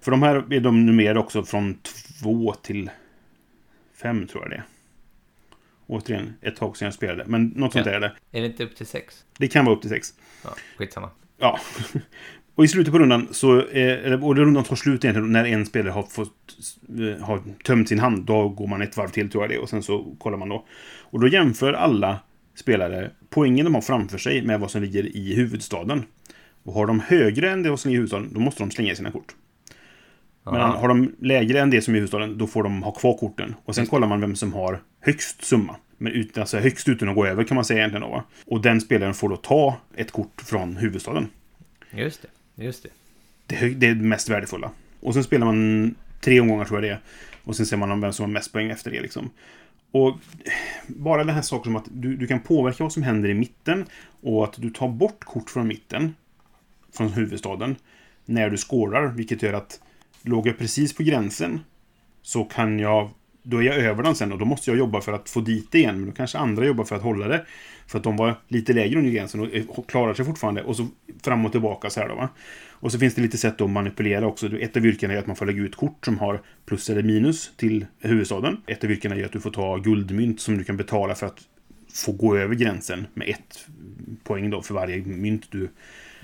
[0.00, 1.78] För de här är de numrerade också från
[2.22, 2.90] två till
[4.02, 4.62] fem tror jag det är.
[5.86, 7.92] Återigen, ett tag sedan jag spelade, men något sånt Ja.
[7.92, 8.38] där är det.
[8.38, 9.24] Är det inte upp till sex?
[9.38, 10.14] Det kan vara upp till sex.
[10.44, 11.10] Ja, skitsamma.
[11.38, 11.58] Ja.
[12.54, 15.90] Och i slutet på rundan så, eh, och rundan tar slut egentligen när en spelare
[15.92, 16.56] har fått
[16.88, 18.24] eh, har tömt sin hand.
[18.24, 20.66] Då går man ett varv till tror jag det och sen så kollar man då.
[21.00, 22.20] Och då jämför alla
[22.54, 26.04] spelare poängen de har framför sig med vad som ligger i huvudstaden.
[26.68, 29.10] Och har de högre än det som ligger i huvudstaden, då måste de slänga sina
[29.10, 29.34] kort.
[30.44, 30.66] Men Ja.
[30.66, 33.54] har de lägre än det som är i huvudstaden, då får de ha kvar korten.
[33.64, 35.76] Och sen kollar man vem som har högst summa.
[35.98, 38.24] Men utan, alltså högst utan att gå över kan man säga egentligen då.
[38.46, 41.28] Och den spelaren får då ta ett kort från huvudstaden.
[41.90, 42.88] Just det, just det.
[43.46, 44.70] Det är, det är det mest värdefulla.
[45.00, 47.00] Och sen spelar man tre omgångar tror jag det är.
[47.44, 49.30] Och sen ser man vem som har mest poäng efter det liksom.
[49.90, 50.16] Och
[50.86, 53.84] bara den här saken som att du, du kan påverka vad som händer i mitten.
[54.20, 56.14] Och att du tar bort kort från mitten.
[56.92, 57.76] Från huvudstaden.
[58.24, 59.06] När du skårar.
[59.06, 59.80] Vilket gör att
[60.22, 61.60] låg jag precis på gränsen.
[62.22, 63.10] Så kan jag...
[63.42, 65.72] Då är jag över den sen och då måste jag jobba för att få dit
[65.72, 65.96] det igen.
[65.96, 67.46] Men då kanske andra jobbar för att hålla det.
[67.86, 70.62] För att de var lite lägre under gränsen och eh, klarar sig fortfarande.
[70.62, 70.86] Och så
[71.22, 72.28] fram och tillbaka så här då va.
[72.80, 74.58] Och så finns det lite sätt att manipulera också.
[74.58, 77.52] Ett av yrkena är att man får lägga ut kort som har plus eller minus
[77.56, 78.56] till huvudstaden.
[78.66, 81.40] Ett av yrkena är att du får ta guldmynt som du kan betala för att
[81.94, 83.66] få gå över gränsen med ett
[84.24, 85.68] poäng då för varje mynt du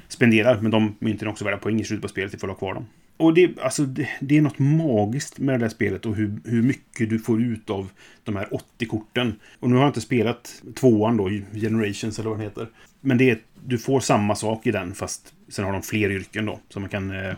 [0.08, 0.60] spenderar.
[0.60, 2.74] Men de mynten är också värda poäng i slutet på spelet ifall du har kvar
[2.74, 2.86] dem.
[3.16, 6.62] Och det, alltså, det, det är något magiskt med det här spelet och hur, hur
[6.62, 7.90] mycket du får ut av
[8.24, 9.40] de här 80 korten.
[9.60, 12.68] Och nu har jag inte spelat tvåan då, Generations eller vad den heter.
[13.00, 16.60] Men det du får samma sak i den fast sen har de fler yrken då.
[16.68, 17.10] Så man kan...
[17.10, 17.34] Eh,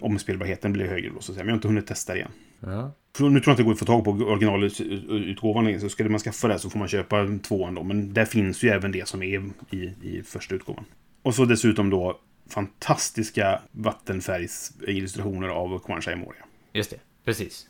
[0.00, 1.44] omspelbarheten blir högre då så att säga.
[1.44, 2.30] Men jag har inte hunnit testa det igen.
[2.60, 2.92] Ja.
[3.18, 5.80] Nu tror jag inte det går att få tag på originalutgåvan längre.
[5.80, 7.82] Så skulle man skaffa det så får man köpa tvåan då.
[7.82, 10.84] Men där finns ju även det som är i, i första utgåvan.
[11.22, 16.44] Och så dessutom då fantastiska vattenfärgsillustrationer av Kwanzaa Moria.
[16.72, 17.68] Just det, precis.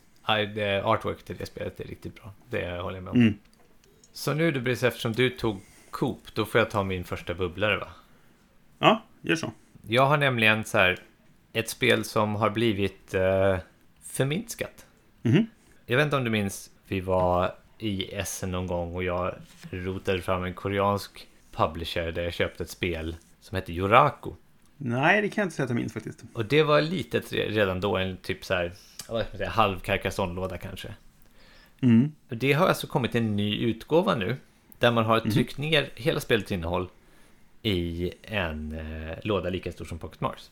[0.85, 2.33] Artwork till det spelet är riktigt bra.
[2.51, 3.21] Det håller jag med om.
[3.21, 3.35] Mm.
[4.13, 7.89] Så nu Dubris, eftersom du tog Coop, då får jag ta min första bubblare va?
[8.79, 9.53] Ja, gör så.
[9.87, 10.99] Jag har nämligen så här
[11.53, 13.59] ett spel som har blivit eh,
[14.03, 14.87] förminskat.
[15.23, 15.47] Mhm.
[15.87, 19.35] Jag vet inte om du minns, vi var i Essen någon gång och jag
[19.71, 24.30] rotade fram en koreansk publisher där jag köpte ett spel som heter Yoraku.
[24.76, 26.24] Nej, det kan jag inte säga att jag minns faktiskt.
[26.32, 28.72] Och det var litet redan då, en typ så här,
[29.09, 30.95] vad ska man säga, halv Carcassonne-låda kanske.
[31.80, 32.12] Mm.
[32.28, 34.36] Det har alltså kommit en ny utgåva nu.
[34.78, 36.88] Där man har tryckt ner hela spelets innehåll
[37.62, 40.51] i en eh, låda lika stor som Pocket Mars.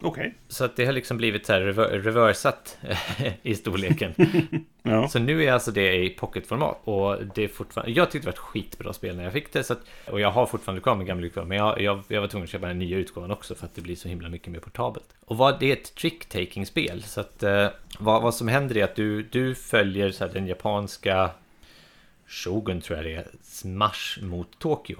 [0.00, 0.34] Okej.
[0.48, 2.78] Så att det har liksom blivit så här rever- reversat
[3.42, 4.14] i storleken.
[4.82, 5.08] Ja.
[5.08, 6.80] Så nu är alltså det i pocketformat.
[6.84, 7.92] Och det är fortfarande...
[7.92, 9.64] Jag tyckte det var ett skitbra spel när jag fick det.
[9.64, 11.46] Så att, och jag har fortfarande kvar min gamla utgåva.
[11.46, 13.54] Men jag, jag, jag var tvungen att köpa den nya utgåvan också.
[13.54, 15.04] För att det blir så himla mycket mer portabelt.
[15.24, 17.02] Och vad, det är ett trick-taking-spel.
[17.02, 17.68] Så att eh,
[17.98, 21.30] vad, vad som händer är att du, du följer så den japanska
[22.26, 23.26] Shogun tror jag det är.
[23.42, 24.96] Smash mot Tokyo.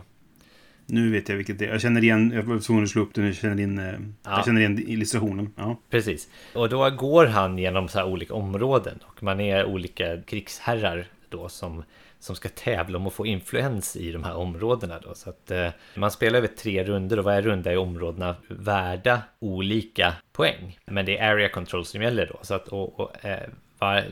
[0.91, 1.71] Nu vet jag vilket det är.
[1.71, 3.27] Jag känner igen, jag var tvungen att slå upp det nu.
[3.27, 3.99] Jag känner in, eh, Ja.
[4.25, 5.53] jag känner igen illustrationen.
[5.57, 5.77] Ja.
[5.91, 6.29] Precis.
[6.55, 11.49] Och då går han genom så här olika områden och man är olika krigsherrar då
[11.49, 11.83] som,
[12.19, 15.15] som ska tävla om att få influens i de här områdena då.
[15.15, 20.15] Så att eh, man spelar över tre runder och varje runda är områdena värda olika
[20.33, 20.79] poäng.
[20.87, 22.39] Men det är area control som gäller då.
[22.43, 24.05] Så att och, och, eh, var,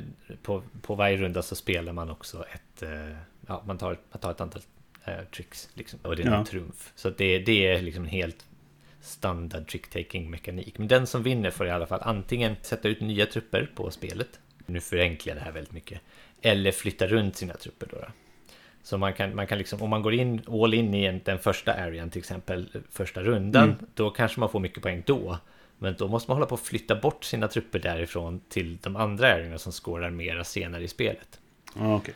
[0.42, 3.16] på, på varje runda så spelar man också ett, eh,
[3.46, 4.62] ja man tar, man tar ett antal
[5.06, 5.98] eh, tricks liksom.
[6.02, 6.44] Och det är en Ja.
[6.44, 6.92] trumf.
[6.94, 8.44] Så det, det är liksom en helt
[9.00, 10.78] standard trick-taking mekanik.
[10.78, 14.40] Men den som vinner får i alla fall antingen sätta ut nya trupper på spelet.
[14.66, 16.00] Nu förenklar jag det här väldigt mycket.
[16.42, 17.96] Eller flytta runt sina trupper då.
[17.96, 18.06] då.
[18.82, 21.38] Så man kan, man kan liksom, om man går in all in i en, den
[21.38, 23.76] första arean till exempel, första rundan, Mm.
[23.94, 25.38] då kanske man får mycket poäng då.
[25.78, 29.32] Men då måste man hålla på att flytta bort sina trupper därifrån till de andra
[29.34, 31.40] areorna som skårar mera senare i spelet.
[31.76, 32.14] Okej.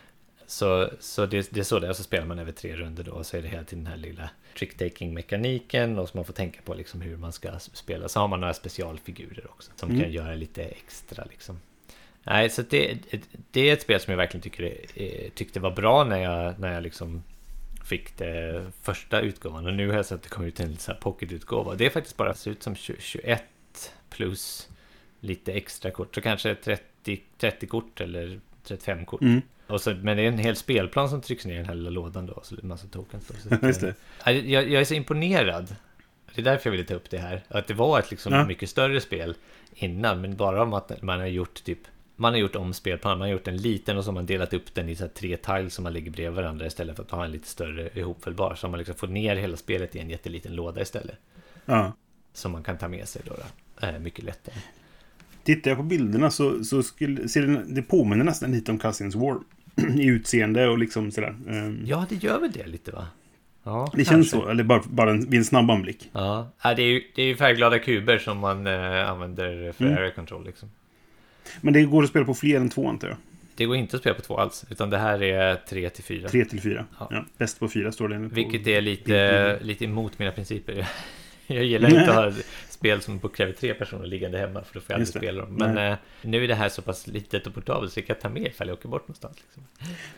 [0.51, 3.11] Så, så det, det är så det är, så spelar man över tre runder då
[3.11, 6.61] och så är det hela tiden den här lilla trick-taking-mekaniken och så man får tänka
[6.61, 8.09] på liksom hur man ska spela.
[8.09, 10.01] Så har man några specialfigurer också som Mm.
[10.01, 11.59] kan göra lite extra liksom.
[12.23, 12.97] Nej, så det,
[13.51, 14.75] det är ett spel som jag verkligen tycker
[15.35, 17.23] tyckte var bra när jag, när jag liksom
[17.85, 20.91] fick det första utgåvan och nu har jag sett att det kommer ut en så
[20.91, 21.75] här pocketutgåva.
[21.75, 23.43] Det är faktiskt bara ser ut som 20, 21
[24.09, 24.69] plus
[25.19, 29.21] lite extra kort, så kanske 30, 30 kort eller 35 kort.
[29.21, 29.41] Mm.
[29.71, 31.89] Och så, men det är en hel spelplan som trycks ner i den här lilla
[31.89, 33.31] lådan då, så det är en massa tokens.
[33.43, 33.95] Då, Just det.
[34.25, 35.75] Jag, jag är så imponerad.
[36.35, 37.43] Det är därför jag ville ta upp det här.
[37.47, 38.45] Att det var ett liksom Ja.
[38.45, 39.35] mycket större spel
[39.75, 41.79] innan, men bara om att man har gjort typ
[42.15, 44.53] man har gjort om spelplanen, man har gjort en liten och så har man delat
[44.53, 47.25] upp den i så tre tiles som man lägger bredvid varandra istället för att ha
[47.25, 48.55] en lite större ihopfällbar.
[48.55, 51.15] Så har man liksom fått ner hela spelet i en jätteliten låda istället.
[51.65, 51.93] Ja.
[52.33, 53.33] Som man kan ta med sig då.
[53.81, 53.87] då.
[53.87, 54.55] Eh, mycket lättare.
[55.43, 59.15] Tittar jag på bilderna så, så skulle, ser det, det påminner nästan lite om Cousins
[59.15, 59.39] War.
[59.95, 61.35] I utseende och liksom sådär.
[61.49, 63.07] Ehm, Ja, det gör väl det lite va?
[63.63, 64.47] Ja, det känns kanske.
[64.47, 66.09] så, eller bara, bara en, vid en snabb anblick.
[66.13, 69.97] Ja, det är ju, det är ju färgglada kuber som man eh, använder för Mm.
[69.97, 70.69] area control liksom.
[71.61, 73.17] Men det går att spela på fler än två antar jag.
[73.55, 76.29] Det går inte att spela på två alls, utan det här är tre till fyra.
[76.29, 76.85] Tre till fyra.
[76.99, 77.07] Ja.
[77.11, 77.25] Ja.
[77.37, 78.17] bäst på fyra står det.
[78.17, 80.87] Vilket är lite, lite emot mina principer.
[81.47, 82.41] Jag gillar inte att ha
[82.81, 85.55] spel som kräver tre personer liggande hemma, för då får jag aldrig spela dem.
[85.55, 85.91] Men Nej.
[85.91, 88.47] eh, nu är det här så pass litet och portabelt så jag kan ta med
[88.47, 89.37] ifall jag åker bort någonstans.
[89.45, 89.63] Liksom.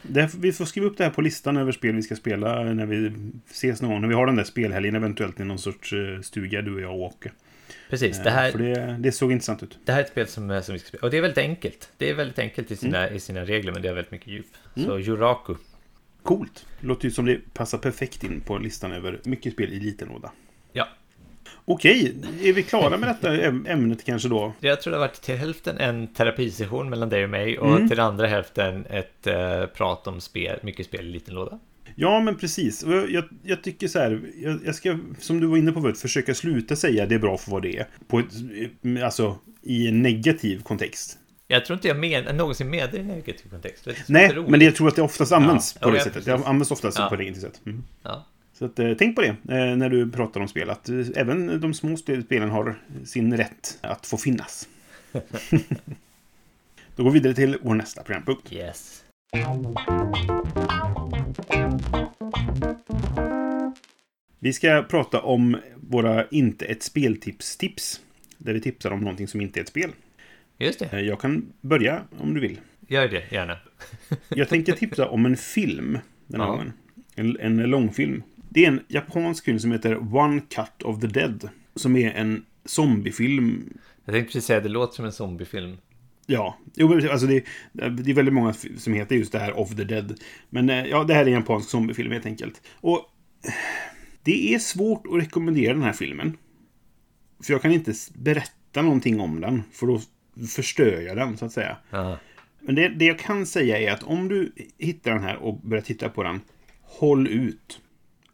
[0.01, 2.85] Därför, vi får skriva upp det här på listan över spel vi ska spela när
[2.85, 3.11] vi
[3.49, 4.01] ses någon gång.
[4.01, 6.91] När vi har den där spelhelgen eventuellt i någon sorts eh, stuga, du och jag
[6.91, 7.31] och Åke.
[7.89, 9.79] Precis, Eh, det här, För det, det såg intressant ut.
[9.85, 11.01] det här är ett spel som, eh, som vi ska spela.
[11.01, 11.89] Och det är väldigt enkelt.
[11.97, 13.15] Det är väldigt enkelt i sina, Mm.
[13.15, 14.45] i sina regler, men det har väldigt mycket djup.
[14.75, 15.55] Så Juraku.
[16.23, 16.65] Coolt.
[16.79, 20.31] Låter ju som det passar perfekt in på listan över mycket spel i liten låda.
[21.65, 24.53] Okej, är vi klara med detta äm- ämnet kanske då?
[24.59, 27.89] Jag tror det har varit till hälften en terapisession mellan dig och mig och Mm.
[27.89, 31.59] till andra hälften ett eh, prat om spel, mycket spel i liten låda.
[31.95, 32.83] Ja, men precis.
[33.09, 36.33] Jag, jag, tycker så här, jag, jag ska, som du var inne på förut, försöka
[36.33, 37.87] sluta säga det är bra för vad det är.
[38.07, 38.25] På ett,
[38.97, 41.17] eh, alltså, i en negativ kontext.
[41.47, 43.85] Jag tror inte jag men, någonsin menar det i negativ kontext.
[43.85, 46.25] Det Nej, men det, jag tror att det oftast används Ja, på det ja, sättet.
[46.25, 46.41] precis.
[46.43, 47.07] Det används oftast Ja.
[47.07, 47.61] på ett negativt sätt.
[47.65, 47.83] Mm.
[48.03, 48.25] Ja.
[48.63, 50.69] Så att, eh, tänk på det eh, när du pratar om spel.
[50.69, 54.67] Att eh, även de små spelen har sin rätt att få finnas.
[56.95, 58.53] Då går vi vidare till vår nästa programpunkt.
[58.53, 59.03] Yes.
[64.39, 68.01] Vi ska prata om våra inte ett speltips-tips.
[68.37, 69.91] Där vi tipsar om någonting som inte är ett spel.
[70.57, 70.85] Just det.
[70.93, 72.59] Eh, Jag kan börja om du vill.
[72.87, 73.57] Gör det gärna.
[74.29, 75.97] Jag tänkte tipsa om en film
[76.27, 76.51] den här Ja.
[76.51, 76.73] gången.
[77.15, 78.23] En, en långfilm.
[78.53, 81.49] Det är en japansk film som heter One Cut of the Dead.
[81.75, 83.77] Som är en zombiefilm.
[84.05, 85.77] Jag tänkte precis säga det låter som en zombiefilm.
[86.25, 87.43] Ja, jo, alltså det,
[87.73, 90.19] det är väldigt många som heter just det här Of the Dead.
[90.49, 92.61] Men eh, ja, det här är en japansk zombiefilm helt enkelt.
[92.73, 92.99] Och
[94.23, 96.37] det är svårt att rekommendera den här filmen.
[97.43, 100.01] För jag kan inte berätta någonting om den, för då
[100.47, 101.77] förstör jag den, så att säga.
[101.89, 102.17] Ja.
[102.59, 105.83] Men det, det jag kan säga är att om du hittar den här och börjar
[105.83, 106.41] titta på den,
[106.81, 107.79] håll ut.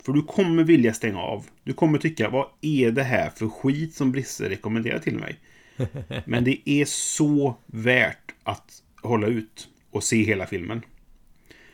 [0.10, 1.46] För du kommer vilja stänga av.
[1.64, 5.40] Du kommer tycka, vad är det här för skit som Brisse rekommenderar till mig?
[6.26, 10.82] Men det är så värt att hålla ut och se hela filmen.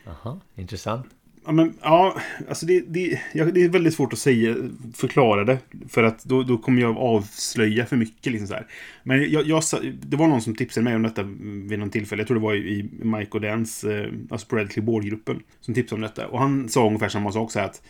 [0.06, 1.06] Aha, intressant.
[1.46, 2.16] Ja, men, ja
[2.48, 4.56] alltså det, det, ja, det är väldigt svårt att säga,
[4.94, 5.58] förklara det.
[5.88, 8.32] För att då, då kommer jag avslöja för mycket.
[8.32, 8.66] Liksom så här.
[9.02, 9.62] Men jag, jag,
[10.02, 11.22] det var någon som tipsade mig om detta
[11.68, 12.20] vid någon tillfälle.
[12.20, 16.02] Jag tror det var i, Mike och Dans, eh, alltså Bradley Board-gruppen, som tipsade om
[16.02, 16.28] detta.
[16.28, 17.82] Och han sa ungefär samma sak, så här att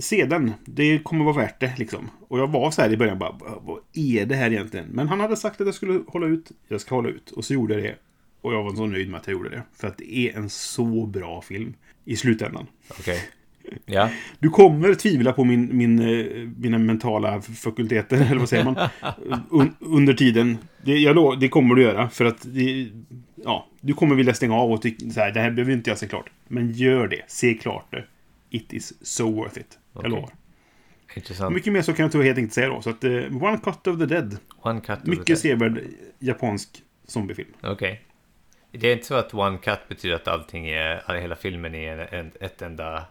[0.00, 2.10] Se den, det kommer vara värt det liksom.
[2.28, 4.86] Och jag var så här i början bara, vad är det här egentligen?
[4.86, 7.30] Men han hade sagt att jag skulle hålla ut, jag ska hålla ut.
[7.30, 7.96] Och så gjorde jag det.
[8.40, 9.62] Och jag var så nöjd med att jag gjorde det.
[9.76, 11.74] För att det är en så bra film
[12.04, 12.66] i slutändan.
[12.90, 13.20] Okej.
[13.86, 14.10] Ja.
[14.38, 18.76] Du kommer tvivla på min, min, eh, mina mentala fakulteter, eller vad säger man?
[19.50, 20.58] Un, under tiden.
[20.82, 22.88] Det, jag det kommer du göra, för att det,
[23.44, 25.98] ja, du kommer vilja stänga av och tycka så här, det här behöver inte jag
[25.98, 26.30] se klart.
[26.48, 28.04] Men gör det, se klart det.
[28.54, 29.78] It is so worth it.
[29.92, 30.10] Jag Okej.
[30.10, 30.30] lovar.
[31.16, 31.54] Intressant.
[31.54, 32.82] Mycket mer så kan jag tyvärr helt enkelt säga då.
[32.82, 34.38] Så att, uh, One Cut of the Dead.
[34.56, 34.98] One cut.
[34.98, 35.80] of Mycket sevärd
[36.18, 37.48] japansk zombiefilm.
[37.62, 38.02] Okej.
[38.70, 42.32] Det är inte så att one cut betyder att allting är, hela filmen är en,
[42.40, 43.04] ett enda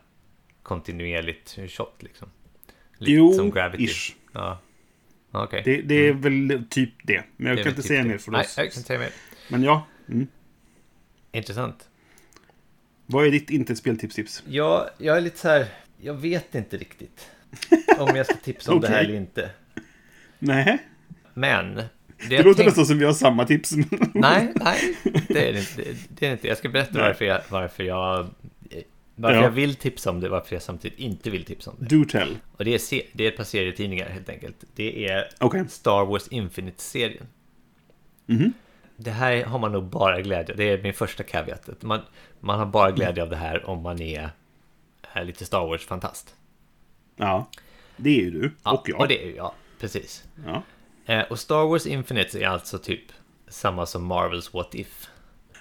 [0.64, 2.30] kontinuerligt shot liksom?
[2.98, 3.84] Lite Jo, som Gravity.
[3.84, 4.16] ish.
[4.32, 4.60] Ja.
[5.32, 5.62] Okej.
[5.66, 7.24] Det, det är väl typ det.
[7.38, 8.10] Men jag Det kan inte typ säga det.
[8.10, 8.58] mer för Nej, oss.
[8.58, 9.10] jag kan inte säga mer.
[9.50, 9.86] Men ja.
[10.10, 10.28] Mm.
[11.32, 11.90] Intressant.
[13.06, 14.44] Vad är ditt inte speltips-tips?
[14.48, 15.66] Ja, jag är lite så här,
[16.02, 17.28] jag vet inte riktigt
[18.00, 19.50] om jag ska tipsa om det här eller inte.
[20.40, 20.78] Nej.
[21.34, 21.76] Men...
[21.76, 23.72] Det, Det låter tänk- nästan som vi har samma tips.
[24.14, 24.98] Nej, nej,
[25.28, 25.84] det är det inte.
[26.10, 26.48] Det, är inte.
[26.48, 27.02] Jag ska berätta Nej.
[27.08, 28.28] varför jag, varför jag,
[29.16, 29.44] varför Ja.
[29.44, 31.96] jag vill tipsa om det, varför jag samtidigt inte vill tipsa om det.
[31.96, 32.38] Do tell.
[32.58, 34.56] Och det är, det är ett par serietidningar helt enkelt.
[34.76, 35.64] Det är Okej.
[35.70, 37.28] Star Wars Infinite-serien.
[38.26, 38.54] Mhm.
[38.98, 40.58] Det här har man nog bara glädje av.
[40.58, 41.84] Det är min första caveat.
[41.84, 42.02] Man,
[42.40, 44.30] man har bara glädje av det här om man är,
[45.14, 46.36] är lite Star Wars-fantast.
[47.16, 47.50] Ja.
[47.98, 48.52] Det är ju du.
[48.64, 49.00] och jag.
[49.00, 50.24] Och det är ju jag, precis.
[50.46, 50.64] Ja.
[51.06, 53.04] Eh, och Star Wars Infinite är alltså typ
[53.48, 55.10] samma som Marvels What If.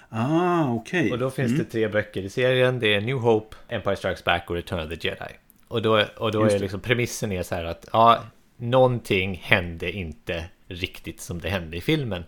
[0.09, 1.11] Ah, okej.
[1.11, 2.79] Och då finns det tre böcker i serien.
[2.79, 5.33] Det är New Hope, Empire Strikes Back och Return of the Jedi.
[5.67, 8.23] Och då, och då Just är liksom premissen är så här att ja,
[8.57, 12.23] någonting hände inte riktigt som det hände i filmen.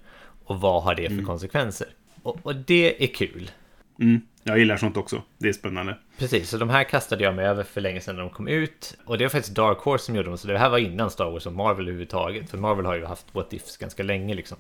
[0.45, 1.87] Och vad har det för konsekvenser?
[2.23, 3.51] Och, och det är kul.
[3.99, 4.21] Mm.
[4.43, 5.21] Jag gillar sånt också.
[5.37, 5.97] Det är spännande.
[6.17, 8.97] Precis, så de här kastade jag mig över för länge sedan när de kom ut.
[9.05, 11.31] Och det var faktiskt Dark Horse som gjorde dem, så det här var innan Star
[11.31, 12.49] Wars och Marvel överhuvudtaget.
[12.49, 14.57] För Marvel har ju haft What Ifs ganska länge liksom.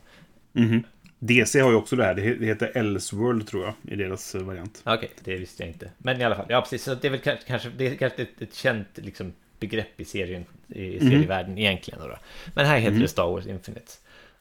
[0.53, 0.83] Mhm.
[1.19, 2.13] DC har ju också det här.
[2.15, 4.81] Det he- det heter Elseworld, tror jag, i deras eh, variant.
[4.85, 5.91] Okej, det visste jag inte.
[5.97, 6.83] Men i alla fall, ja precis.
[6.83, 10.05] Så det är väl ka- kanske, det är kanske ett, ett känt liksom, begrepp i
[10.05, 11.99] serien, i serievärlden egentligen.
[11.99, 12.17] Då.
[12.53, 13.91] Men här heter det Star Wars Infinite.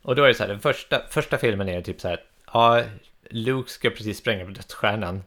[0.04, 2.20] Och då är det så här, den första, första filmen är typ så här,
[2.52, 2.82] ja,
[3.30, 5.22] Luke ska precis spränga på dödsstjärnan.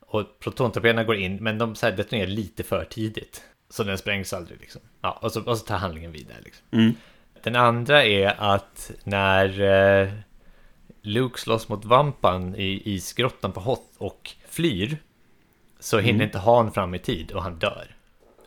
[0.00, 3.42] Och protontorpederna går in, men de så här, detonerar lite för tidigt.
[3.68, 4.80] Så den sprängs aldrig liksom.
[5.00, 6.66] Ja, och så, och så tar handlingen vidare liksom.
[6.70, 6.94] Mm.
[7.42, 10.08] Den andra är att när eh,
[11.02, 14.98] Luke slåss mot Vampan i isgrottan på Hoth och flyr
[15.80, 17.96] så hinner inte Han fram i tid och han dör.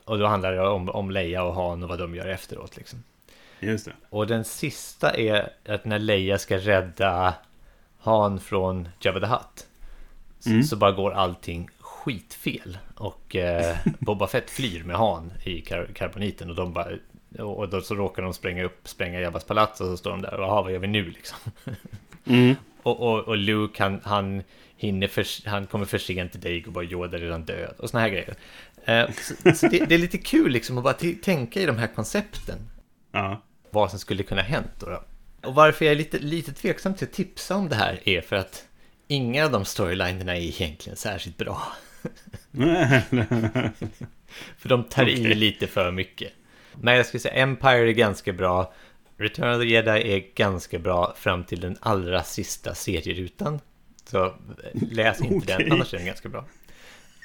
[0.06, 3.04] Och då handlar det om, om Leia och Han och vad de gör efteråt liksom.
[3.60, 3.92] Just det.
[4.10, 7.34] Och den sista är att när Leia ska rädda
[8.00, 9.68] Han från Jabba the Hutt
[10.40, 12.78] så, så bara går allting skitfel.
[12.96, 16.88] Och eh, Boba Fett flyr med Han i kar- karboniten och de bara
[17.40, 20.34] och då så råkar de spränga upp, spränga Jabbas palats och så står de där
[20.34, 21.38] och jaha, vad gör vi nu liksom?
[22.26, 22.56] Mm.
[22.84, 24.44] Och, och, och Luke han, han
[24.78, 27.90] hinner för, han kommer för sent till dig och bara Yoda är redan död och
[27.90, 28.36] såna här grejer.
[28.86, 30.94] Eh, så så det, det är lite kul liksom att bara
[31.24, 32.58] tänka i de här koncepten
[33.12, 33.42] Ja.
[33.72, 34.86] Vad som skulle kunna hänt då.
[34.86, 35.04] då.
[35.48, 38.36] Och varför jag är lite, lite tveksam till att tipsa om det här är för
[38.36, 38.66] att
[39.08, 41.62] inga av de storylinerna är egentligen särskilt bra.
[44.58, 45.36] För de tar i Okej.
[45.36, 46.34] lite för mycket.
[46.74, 48.74] Men jag skulle säga Empire är ganska bra.
[49.18, 53.60] Return of the Jedi är ganska bra fram till den allra sista serierutan.
[54.06, 54.32] Så eh,
[54.92, 55.56] läs inte Okej.
[55.66, 56.46] den, annars är den ganska bra.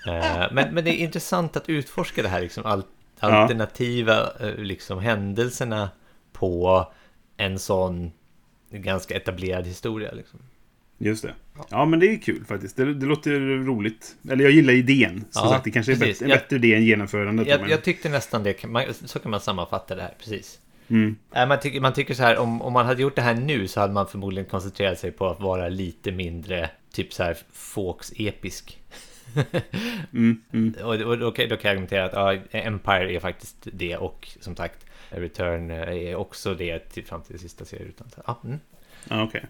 [0.07, 2.85] Eh, Men, men det är intressant att utforska det här liksom,
[3.21, 5.91] alternativa eh, liksom, händelserna
[6.35, 6.87] på
[7.37, 8.13] en sån
[8.71, 10.13] ganska etablerad historia.
[10.13, 10.41] Liksom.
[10.99, 11.35] Just det.
[11.71, 12.77] Ja, men det är kul faktiskt.
[12.77, 14.17] Det, det låter roligt.
[14.31, 15.25] Eller jag gillar idén.
[15.31, 16.19] Som Ja, sagt, det kanske är precis.
[16.19, 17.47] bättre, en Jag- bättre idé än genomförandet.
[17.47, 20.61] Jag, jag tyckte nästan det, man- så kan man sammanfatta det här, precis.
[20.89, 21.17] Mm.
[21.35, 23.69] Nej, man, tycker, man tycker så här, om, om man hade gjort det här nu
[23.69, 28.79] så hade man förmodligen koncentrerat sig på att vara lite mindre, typ så här, folks-episk.
[30.13, 30.75] Mm, mm.
[30.85, 32.13] och och då, kan- då kan jag argumentera att
[32.51, 37.39] ja, Empire är faktiskt det och som sagt Return är också det till, fram till
[37.39, 38.07] sista serierutan.
[38.27, 38.59] Ja, mm.
[39.09, 39.45] Ja, okej.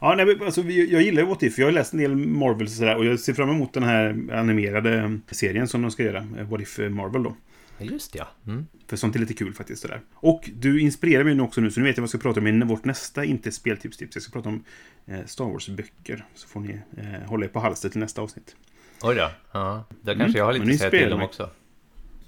[0.00, 1.58] Ja, nej, alltså, jag gillar What If.
[1.58, 2.96] Jag har läst en del Marvel och sådär.
[2.96, 6.26] Och jag ser fram emot den här animerade serien som de ska göra.
[6.38, 7.36] eh, What If Marvel då.
[7.78, 8.28] Just ja.
[8.46, 8.66] Mm.
[8.86, 9.82] För sånt är lite kul faktiskt.
[9.82, 10.00] Sådär.
[10.14, 12.40] Och du inspirerar mig nu också nu, så nu vet jag vad jag ska prata
[12.40, 14.16] om i vårt nästa, inte speltips-tips.
[14.16, 14.64] Jag ska prata om
[15.06, 16.24] eh, Star Wars-böcker.
[16.34, 18.56] Så får ni eh, hålla er på halsen till nästa avsnitt.
[19.02, 19.30] Oj då.
[19.52, 21.50] Ja, då kanske Mm, jag har lite ni att säga till spelar dem också.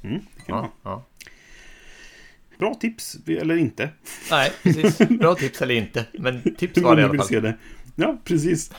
[0.02, 1.04] Mm, det kan ja.
[2.58, 3.88] Bra tips, eller inte.
[4.30, 4.98] Nej, precis.
[5.08, 6.06] Bra tips eller inte.
[6.12, 7.26] Men tips var det i alla fall.
[7.26, 7.56] se det.
[7.96, 8.70] Ja, precis.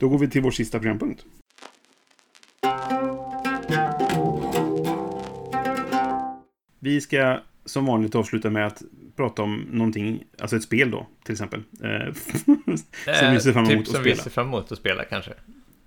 [0.00, 1.24] Då går vi till vår sista programpunkt.
[6.78, 8.82] Vi ska som vanligt avsluta med att
[9.16, 11.62] prata om någonting, alltså ett spel då, till exempel.
[11.82, 12.14] Eh,
[13.20, 14.22] som vi ser fram Eh, emot typ att som vi spela.
[14.22, 15.32] ser fram emot att spela kanske.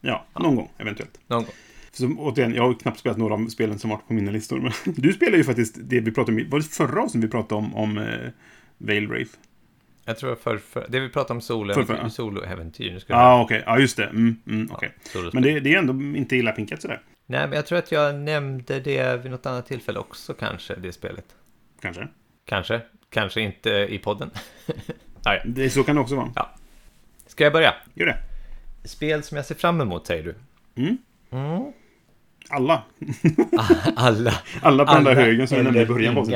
[0.02, 1.20] Ja, någon gång eventuellt.
[1.28, 1.54] Någon gång.
[1.94, 4.60] Så, återigen, jag har knappt spelat några av spelen som varit på mina listor.
[4.60, 7.60] Men du spelar ju faktiskt det vi pratade om, var det förra avsnittet vi pratade
[7.60, 8.30] om, om eh,
[8.78, 9.32] Veil Wraith?
[10.06, 11.66] Jag tror för, för det vi pratade om
[12.04, 12.10] ja.
[12.10, 13.04] soloäventyr.
[13.08, 13.64] Ja, ah, okej.
[13.66, 14.06] Ja, just det.
[14.06, 14.92] Mm, mm, okej.
[15.04, 15.42] solospel.
[15.42, 17.02] Men det, det är ändå inte illa pinkat sådär.
[17.26, 20.92] Nej, men jag tror att jag nämnde det vid något annat tillfälle också kanske, det
[20.92, 21.26] spelet.
[21.82, 22.08] Kanske.
[22.46, 24.30] Kanske, kanske inte i podden.
[25.24, 25.42] ah, ja.
[25.46, 26.48] Det, så kan det också vara.
[27.28, 27.74] Ska jag börja?
[27.94, 28.18] Gör det.
[28.88, 30.36] Spel som jag ser fram emot, säger du?
[30.82, 30.98] Mm.
[31.32, 31.74] Mm.
[32.50, 32.84] Alla.
[33.96, 34.34] Alla.
[34.62, 36.30] Alla på den där Alla högen som vi nämnde i början av.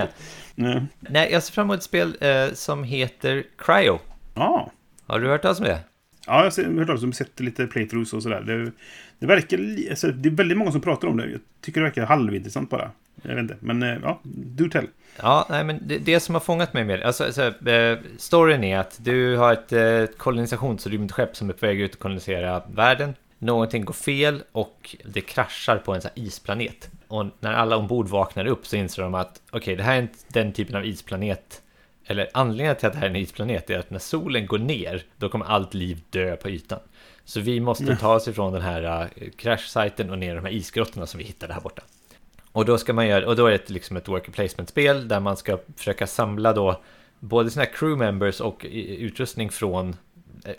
[0.56, 0.86] Nej.
[1.00, 4.00] Nej, jag ser fram emot ett spel eh, som heter Cryo.
[4.36, 4.72] Ja.
[5.08, 5.80] Har du hört talas om det?
[6.28, 8.42] Ja, jag har hört talas om sett lite playthroughs och sådär.
[8.42, 8.72] Det,
[9.20, 9.60] det verkar...
[9.90, 11.30] Alltså, det är väldigt många som pratar om det.
[11.30, 12.92] Jag tycker det verkar halvintressant bara.
[13.22, 13.58] Jag vet inte.
[13.60, 14.88] Men eh, ja, du tell.
[15.22, 18.78] Ja, nej, men det, det som har fångat mig med alltså, alltså, eh, storyn är
[18.78, 23.16] att du har ett eh, kolonisationsrymdskepp som är på väg ut att kolonisera världen.
[23.40, 26.90] Någonting går fel och det kraschar på en sån isplanet.
[27.08, 30.20] Och när alla ombord vaknar upp så inser de att okej, det här är inte
[30.28, 31.62] den typen av isplanet.
[32.06, 35.04] Eller anledningen till att det här är en isplanet är att när solen går ner,
[35.18, 36.80] då kommer allt liv dö på ytan.
[37.26, 40.52] Så vi måste ta oss ifrån den här uh, crash-sajten och ner i de här
[40.52, 41.82] isgrottorna som vi hittade här borta.
[42.52, 45.38] Och då ska man göra, och då är det liksom ett worker placement-spel där man
[45.38, 46.82] ska försöka samla då
[47.20, 49.96] både sina crew members och utrustning från eh,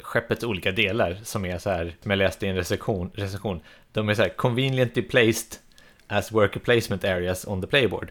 [0.00, 3.60] skeppets olika delar som är så här, som jag läste i en recension, recension
[3.92, 5.58] de är så här conveniently placed
[6.06, 8.10] as worker placement areas on the playboard.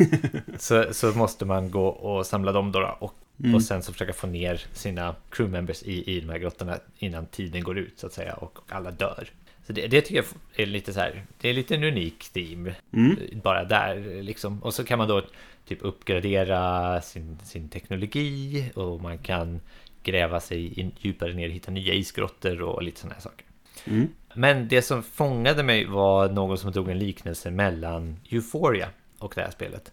[0.58, 3.14] så, så måste man gå och samla dem då, och,
[3.54, 7.26] och sen så försöka få ner sina crew members i, i de här grottorna innan
[7.26, 9.28] tiden går ut så att säga och, och alla dör.
[9.66, 12.74] Så det, det tycker jag är lite så här, det är lite en unik theme
[12.92, 13.16] Mm.
[13.42, 14.62] bara där liksom.
[14.62, 15.22] Och så kan man då
[15.64, 19.60] typ uppgradera sin, sin teknologi och man kan
[20.02, 23.46] gräva sig in, djupare ner hitta nya isgrottor och lite sådana här saker.
[23.84, 24.08] Mm.
[24.34, 28.88] Men det som fångade mig var någon som drog en liknelse mellan Euphoria
[29.18, 29.92] och det här spelet.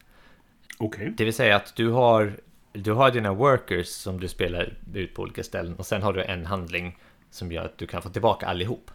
[0.77, 1.13] Okej.
[1.17, 2.33] Det vill säga att du har,
[2.73, 6.23] du har dina workers som du spelar ut på olika ställen och sen har du
[6.23, 6.97] en handling
[7.29, 8.91] som gör att du kan få tillbaka allihop.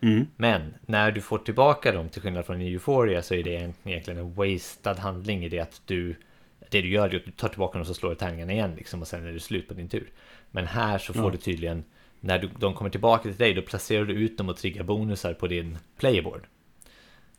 [0.00, 0.26] Mm.
[0.36, 4.20] Men när du får tillbaka dem, till skillnad från Euphoria, så är det en- egentligen
[4.20, 6.16] en wastad handling i det att du...
[6.70, 8.74] Det du gör är att du tar tillbaka dem och så slår du tärningarna igen
[8.76, 10.10] liksom, och sen är det slut på din tur.
[10.50, 11.30] Men här så får Ja.
[11.30, 11.84] du tydligen,
[12.20, 15.34] när du, de kommer tillbaka till dig, då placerar du ut dem och triggar bonusar
[15.34, 16.46] på din playboard.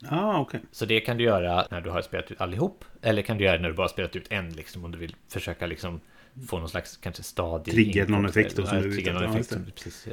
[0.09, 0.59] Ah, okej.
[0.71, 3.61] Så det kan du göra när du har spelat ut allihop, eller kan du göra
[3.61, 6.01] när du bara spelat ut en, liksom, om du vill försöka liksom
[6.47, 9.59] få någon slags kanske stadig Trigger någon effekt då som du är ute efter.
[9.75, 10.07] Precis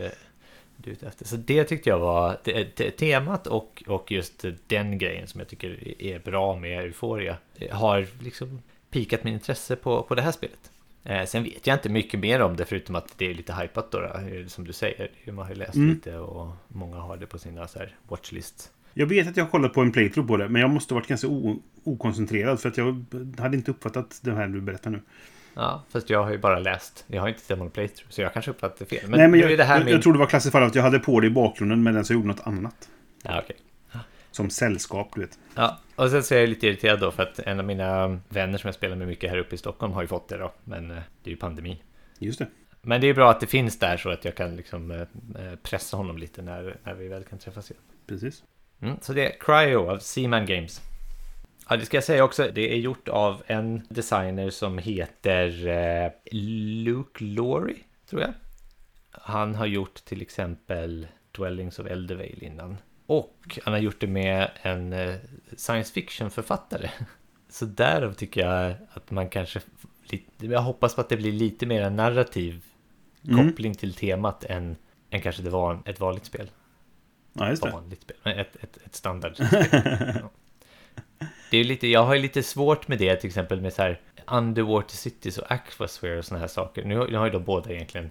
[0.76, 1.24] du ute efter.
[1.24, 6.02] Så det tyckte jag var det, temat och, och just den grejen som jag tycker
[6.02, 7.36] är bra med Euphoria.
[7.70, 10.70] Har liksom pikat min intresse på, på det här spelet.
[11.04, 13.90] Eh, sen vet jag inte mycket mer om det förutom att det är lite hypat
[13.92, 15.10] då, då eh, som du säger.
[15.26, 15.88] Man har ju läst Mm.
[15.88, 18.70] lite och många har det på sina så här watchlists.
[18.94, 21.00] Jag vet att jag har kollat på en playthrough på det, men jag måste ha
[21.00, 21.28] varit ganska
[21.84, 23.04] okoncentrerad för att jag
[23.38, 25.02] hade inte uppfattat det här du berättar nu.
[25.54, 27.04] Ja, fast jag har ju bara läst.
[27.06, 29.08] Jag har inte tittat på någon playthrough, så jag kanske uppfattat det fel.
[29.08, 29.94] Men, Nej, men jag, det här jag, min...
[29.94, 32.14] jag tror det var klassiskt fall att jag hade på det i bakgrunden medan jag
[32.14, 32.88] gjorde något annat.
[33.22, 33.56] Ja, okej.
[34.30, 35.38] Som sällskap, du vet.
[35.54, 38.58] Ja, och sen så är jag lite irriterad då för att en av mina vänner
[38.58, 40.52] som jag spelar med mycket här uppe i Stockholm har ju fått det då.
[40.64, 41.82] Men eh, det är ju pandemi.
[42.18, 42.46] Just det.
[42.82, 45.56] Men det är bra att det finns där så att jag kan liksom eh, eh,
[45.62, 47.82] pressa honom lite när, när vi väl kan träffas igen.
[48.06, 48.42] Precis.
[48.80, 50.80] Mm, så det är Cryo av Seaman Games.
[51.68, 52.50] Ja, det ska jag säga också.
[52.54, 56.10] Det är gjort av en designer som heter eh,
[56.84, 57.78] Luke Laurie,
[58.10, 58.32] tror jag.
[59.10, 62.76] Han har gjort till exempel Dwellings of Eldervale innan.
[63.08, 65.14] Och han har gjort det med en eh,
[65.56, 66.90] science fiction-författare.
[67.48, 69.60] Så därav tycker jag att man kanske
[70.38, 72.62] jag hoppas på att det blir lite mer en narrativ
[73.28, 73.48] Mm.
[73.48, 74.76] koppling till temat än,
[75.10, 76.50] än kanske det var ett vanligt spel.
[77.32, 77.70] Ja, just det.
[77.70, 79.66] Vanligt spel, men ett, ett, ett standardspel.
[80.22, 80.30] ja.
[81.50, 84.00] Det är lite, jag har ju lite svårt med det, till exempel med så här
[84.26, 86.84] Underwater Cities och Aquasphere och sådana här saker.
[86.84, 88.10] Nu, nu har ju då båda egentligen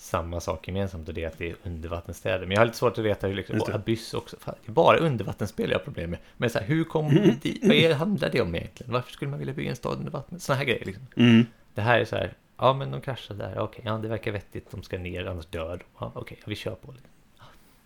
[0.00, 2.40] samma sak gemensamt och det är att det är undervattensstäder.
[2.40, 4.36] Men jag har lite svårt att veta hur liksom, och Abyss också.
[4.40, 6.18] Fan, det är bara undervattensspel jag har problem med.
[6.36, 7.30] Men så här, hur kommer Mm.
[7.42, 7.58] dit?
[7.62, 8.92] Vad är, handlar det om egentligen?
[8.92, 10.42] Varför skulle man vilja bygga en stad under vattnet?
[10.42, 11.06] Sådana här grejer liksom.
[11.16, 11.46] Mm.
[11.74, 14.70] Det här är så här, ja men de kraschar där, okej, ja det verkar vettigt,
[14.70, 15.84] de ska ner, annars dör de.
[15.98, 16.98] Ja, okej, ja, vi kör på det.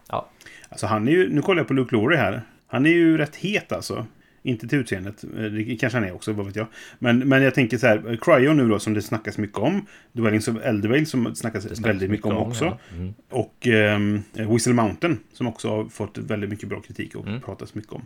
[0.09, 0.29] Ja,
[0.69, 2.43] Alltså han är ju, nu kollar jag på Luke Laurie här.
[2.67, 4.07] Han är ju rätt het alltså.
[4.43, 5.25] Inte till utseendet.
[5.25, 6.67] Eh, Det kanske han är också, vad vet jag.
[6.99, 9.87] Men, men jag tänker så här, Cryo nu då som det snackas mycket om.
[10.13, 12.65] Dwellings of Eldervale som snackas, snackas väldigt mycket om också.
[12.65, 12.79] Ja.
[12.97, 13.15] Mm.
[13.31, 17.41] Och ehm, Whistle Mountain som också har fått väldigt mycket bra kritik och Mm.
[17.41, 18.03] pratas mycket om.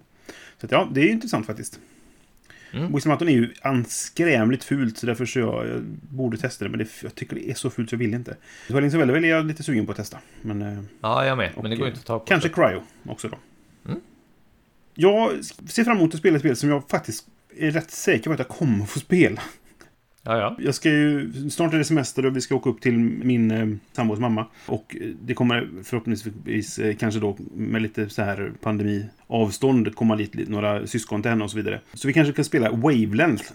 [0.61, 1.81] Så att, ja, det är ju intressant faktiskt.
[2.73, 2.93] Mm.
[2.93, 6.69] Whistle Mountain är ju anskrämligt fult så därför så jag, jag borde testa det.
[6.71, 8.37] Men det, jag tycker det är så fult så jag vill inte.
[8.69, 10.19] Dwellings of Eldervale är jag lite sugen på att testa.
[10.43, 12.25] Men, eh, ja, jag med, men det går eh, inte att ta på.
[12.25, 12.49] Kanske.
[12.49, 13.37] Cryo också då.
[14.99, 17.27] Jag ser fram emot att spela ett spel som jag faktiskt
[17.57, 19.43] är rätt säker på att jag kommer att få spela.
[20.23, 20.57] Ja, ja.
[20.59, 23.67] Jag ska ju, snart är det semester och vi ska åka upp till min eh,
[23.93, 24.47] sambos mamma.
[24.67, 30.87] Och det kommer förhoppningsvis eh, kanske då med lite så här pandemiavstånd komma dit några
[30.87, 31.81] syskon till henne och så vidare.
[31.95, 33.53] Så vi kanske kan spela Wavelength.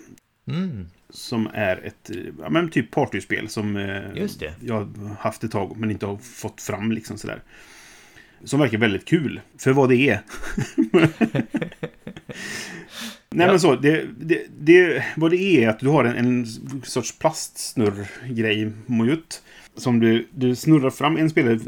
[0.48, 0.88] Mm.
[1.10, 4.28] Som är ett, ja men typ partyspel som eh,
[4.60, 7.42] jag har haft ett tag men inte har fått fram liksom sådär.
[8.44, 10.22] Som verkar väldigt kul, för vad det är.
[13.34, 13.52] Nej Ja.
[13.52, 16.46] men så, det, det, det, vad det är är att du har en, en
[16.84, 19.42] sorts plastsnurrgrej, mojut.
[19.76, 21.60] Som du, du snurrar fram, en spelare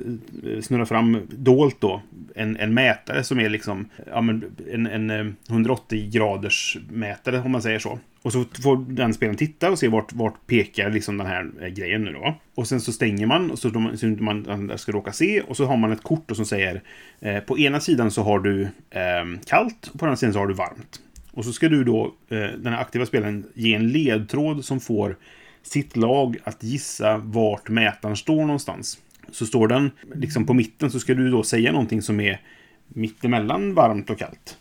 [0.46, 2.02] eh, snurrar fram dolt då,
[2.36, 7.52] en, en mätare som är liksom ja, men en, en eh, 180 graders mätare om
[7.52, 8.00] man säger så.
[8.24, 11.68] Och så får den spelaren titta och se vart, vart pekar liksom den här eh,
[11.68, 12.36] grejen nu då.
[12.56, 15.42] Och sen så stänger man och så de- så inte man ska råka se.
[15.42, 16.82] Och så har man ett kort som säger
[17.20, 20.48] eh, på ena sidan så har du eh, kallt och på andra sidan så har
[20.48, 21.00] du varmt.
[21.32, 25.18] Och så ska du då, eh, den här aktiva spelaren, ge en ledtråd som får
[25.64, 28.98] sitt lag att gissa vart mätaren står någonstans.
[29.32, 32.42] Så står den liksom på mitten så ska du då säga någonting som är
[32.88, 34.58] mittemellan varmt och kallt.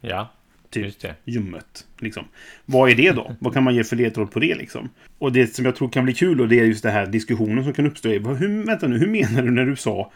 [0.00, 0.28] Ja,
[0.70, 0.94] Typ
[1.24, 1.86] ljummet.
[1.98, 2.24] Liksom.
[2.64, 3.36] Vad är det då?
[3.40, 4.88] Vad kan man ge för ledtråd på det liksom?
[5.18, 7.64] Och det som jag tror kan bli kul och det är just den här diskussionen
[7.64, 8.08] som kan uppstå.
[8.08, 10.12] Är, hur, vänta nu, hur menar du när du sa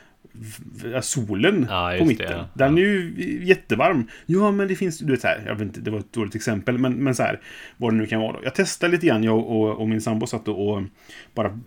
[1.02, 2.26] solen Ja, på mitten?
[2.26, 2.48] det, ja.
[2.54, 4.08] Den är ju jättevarm.
[4.26, 6.34] Ja, men det finns, du vet så här, jag vet inte, det var ett dåligt
[6.34, 7.40] exempel, men, men så här,
[7.76, 8.38] vad det nu kan vara då.
[8.42, 10.82] Jag testade lite grann, jag och, och min sambo satt och,
[11.34, 11.60] bara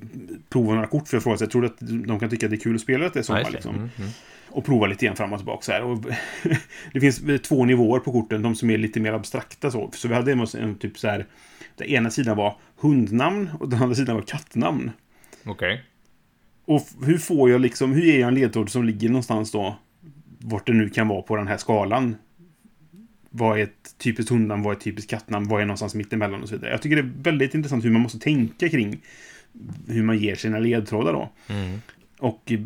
[0.49, 2.59] provade några kort för jag frågade, jag tror att de kan tycka att det är
[2.59, 3.51] kul att spela att det är Ja, sommar det.
[3.51, 3.75] liksom.
[3.75, 4.09] Mm, mm.
[4.49, 5.83] Och prova lite grann fram och tillbaka så här.
[5.83, 6.03] Och
[6.93, 9.89] det finns två nivåer på korten, de som är lite mer abstrakta så.
[9.93, 11.25] Så vi hade en, en typ så här,
[11.75, 14.91] den ena sidan var hundnamn och den andra sidan var kattnamn.
[15.45, 15.83] Okej.
[16.65, 19.75] Och f- hur får jag liksom, hur ger jag en ledtråd som ligger någonstans då,
[20.39, 22.15] vart det nu kan vara på den här skalan?
[23.29, 26.49] Vad är ett typiskt hundnamn, vad är ett typiskt kattnamn, vad är någonstans mittemellan och
[26.49, 26.71] så vidare.
[26.71, 29.01] Jag tycker det är väldigt intressant hur man måste tänka kring
[29.87, 31.29] hur man ger sina ledtrådar då.
[31.49, 31.81] Mm.
[32.19, 32.59] Och eh,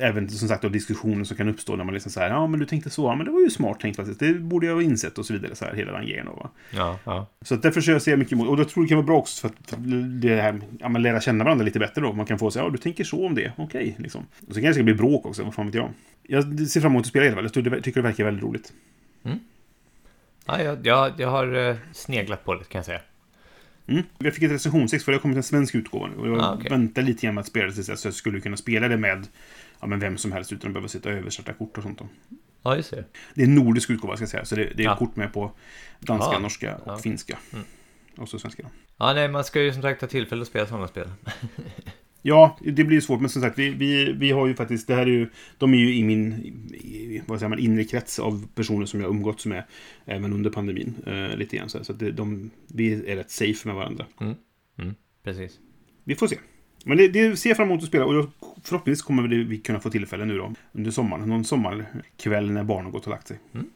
[0.00, 2.66] även som sagt då diskussioner som kan uppstå när man liksom säger ja men du
[2.66, 5.18] tänkte så, ja, men det var ju smart tänkt faktiskt, det borde jag ha insett
[5.18, 6.50] och så vidare, så här hela den grejen då, va.
[6.70, 7.26] Ja, ja.
[7.42, 9.06] Så att därför så jag ser jag mycket emot, och jag tror det kan vara
[9.06, 9.74] bra också för att
[10.22, 12.70] det här, ja men lära känna varandra lite bättre då, man kan få säga ja
[12.70, 14.26] du tänker så om det, okej, liksom.
[14.48, 15.90] Och så kanske det blir bråk också, vad fan vet jag.
[16.22, 18.72] Jag ser fram emot att spela i alla fall, jag tycker det verkar väldigt roligt.
[20.46, 23.00] ja jag, jag, jag har eh, sneglat på det kan jag säga.
[23.88, 24.02] Mm.
[24.18, 26.16] Jag fick ett recensionsex för det har kommit en svensk utgåva nu.
[26.16, 26.70] Och jag Ah, okej.
[26.70, 28.96] väntar lite grann med att spela det tills dess, så jag skulle kunna spela det
[28.96, 29.26] med
[29.80, 31.98] ja, men vem som helst utan att behöva sitta och översätta kort och sånt.
[31.98, 32.08] Då.
[32.62, 33.04] Ja, just det.
[33.34, 34.96] Det är en nordisk utgåva ska jag säga, så det, det är Ja.
[34.96, 35.52] kort med på
[35.98, 36.38] danska, Ja.
[36.38, 36.98] norska och Ja.
[36.98, 37.38] finska.
[37.52, 37.64] Mm.
[38.16, 38.62] Och så svenska.
[38.62, 38.68] Då.
[38.96, 41.10] Ja, nej, man ska ju som sagt ha tillfälle att spela sådana spel.
[42.22, 45.02] Ja, det blir svårt, men som sagt, vi, vi, vi har ju faktiskt, det här
[45.02, 46.32] är ju, de är ju i min,
[46.74, 49.64] i, vad säger man, inre krets av personer som jag umgåtts med,
[50.04, 51.68] även under pandemin, eh, lite grann.
[51.68, 51.84] Så, här.
[51.84, 54.06] så att det, de, vi är rätt safe med varandra.
[55.24, 55.58] Precis.
[56.04, 56.36] Vi får se.
[56.84, 58.30] Men det, det ser jag fram emot att spela och jag,
[58.64, 61.28] förhoppningsvis kommer vi, vi kunna få tillfälle nu då under sommaren.
[61.28, 63.38] Någon sommarkväll när barnen gått och lagt sig.
[63.54, 63.66] Mm.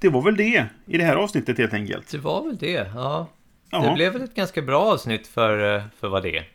[0.00, 2.10] Det var väl det i det här avsnittet helt enkelt.
[2.10, 3.28] Det var väl det, ja.
[3.70, 6.48] Det Ja, blev väl ett ganska bra avsnitt för, eh, för vad det är.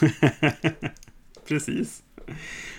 [1.48, 2.02] precis.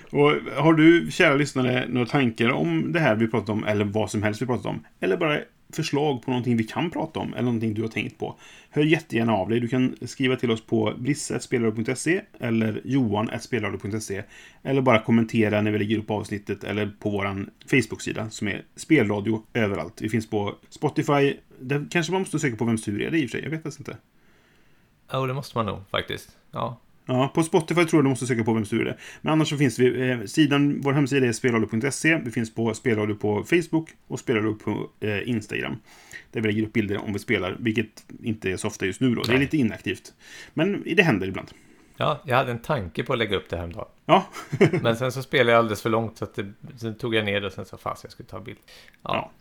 [0.10, 4.12] Och har du, kära lyssnare, några tankar om det här vi pratat om, eller vad
[4.12, 5.40] som helst vi pratat om, eller bara
[5.76, 8.40] förslag på någonting vi kan prata om, eller någonting du har tänkt på,
[8.70, 9.60] hör jättegärna av dig.
[9.60, 14.24] Du kan skriva till oss på brisse.spelradio.se eller johan.spelradio.se
[14.64, 19.44] eller bara kommentera när vi lägger upp avsnittet eller på vår Facebook-sida som är Spelradio
[19.54, 20.02] överallt.
[20.02, 21.38] Vi finns på Spotify.
[21.60, 23.44] Där kanske man måste söka på Vems tur är det i och för sig.
[23.44, 23.98] Jag vet faktiskt inte.
[25.12, 26.38] Ja, det måste man nog faktiskt.
[26.52, 26.78] Ja.
[27.06, 28.98] Ja, på Spotify tror jag du måste söka på Vems tur är.
[29.22, 32.22] Men annars så finns vi, eh, sidan, vår hemsida är spelradio.se.
[32.26, 35.76] Vi finns på spelradio på Facebook och spelradio på eh, Instagram.
[36.32, 39.16] Där vi lägger upp bilder om vi spelar, vilket inte är så ofta just nu
[39.16, 39.22] då.
[39.24, 40.14] Det är lite inaktivt.
[40.54, 41.48] Men det händer ibland.
[41.98, 43.88] ja, jag hade en tanke på att lägga upp det häromdagen.
[44.06, 44.28] Ja,
[44.82, 46.46] Men sen så spelade jag alldeles för långt så att det,
[46.78, 48.58] sen tog jag ner det och sen så fast jag skulle ta bild.
[49.04, 49.32] Ja, Ja.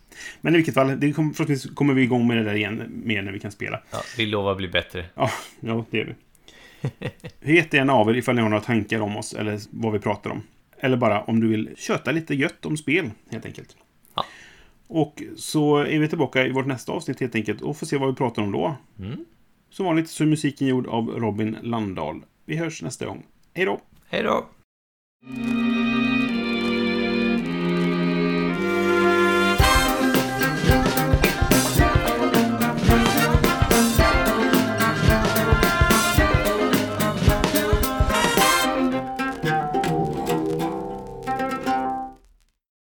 [0.41, 3.21] men i vilket fall, det kom, förhoppningsvis kommer vi igång med det där igen mer
[3.21, 3.81] när vi kan spela.
[3.91, 5.05] ja, vi lovar att bli bättre.
[5.15, 6.13] Ja, ja det är vi.
[7.41, 10.29] Hör jättegärna av er ifall ni har några tankar om oss eller vad vi pratar
[10.29, 10.43] om.
[10.79, 13.77] Eller bara om du vill köta lite gött om spel, helt enkelt.
[14.15, 14.25] Ja.
[14.87, 18.09] Och så är vi tillbaka i vårt nästa avsnitt helt enkelt och får se vad
[18.09, 18.75] vi pratar om då.
[18.99, 19.25] Mm.
[19.69, 22.25] Som vanligt så är musiken gjord av Robin Landahl.
[22.45, 23.23] Vi hörs nästa gång.
[23.53, 23.81] Hej då!
[24.09, 24.45] Hej då!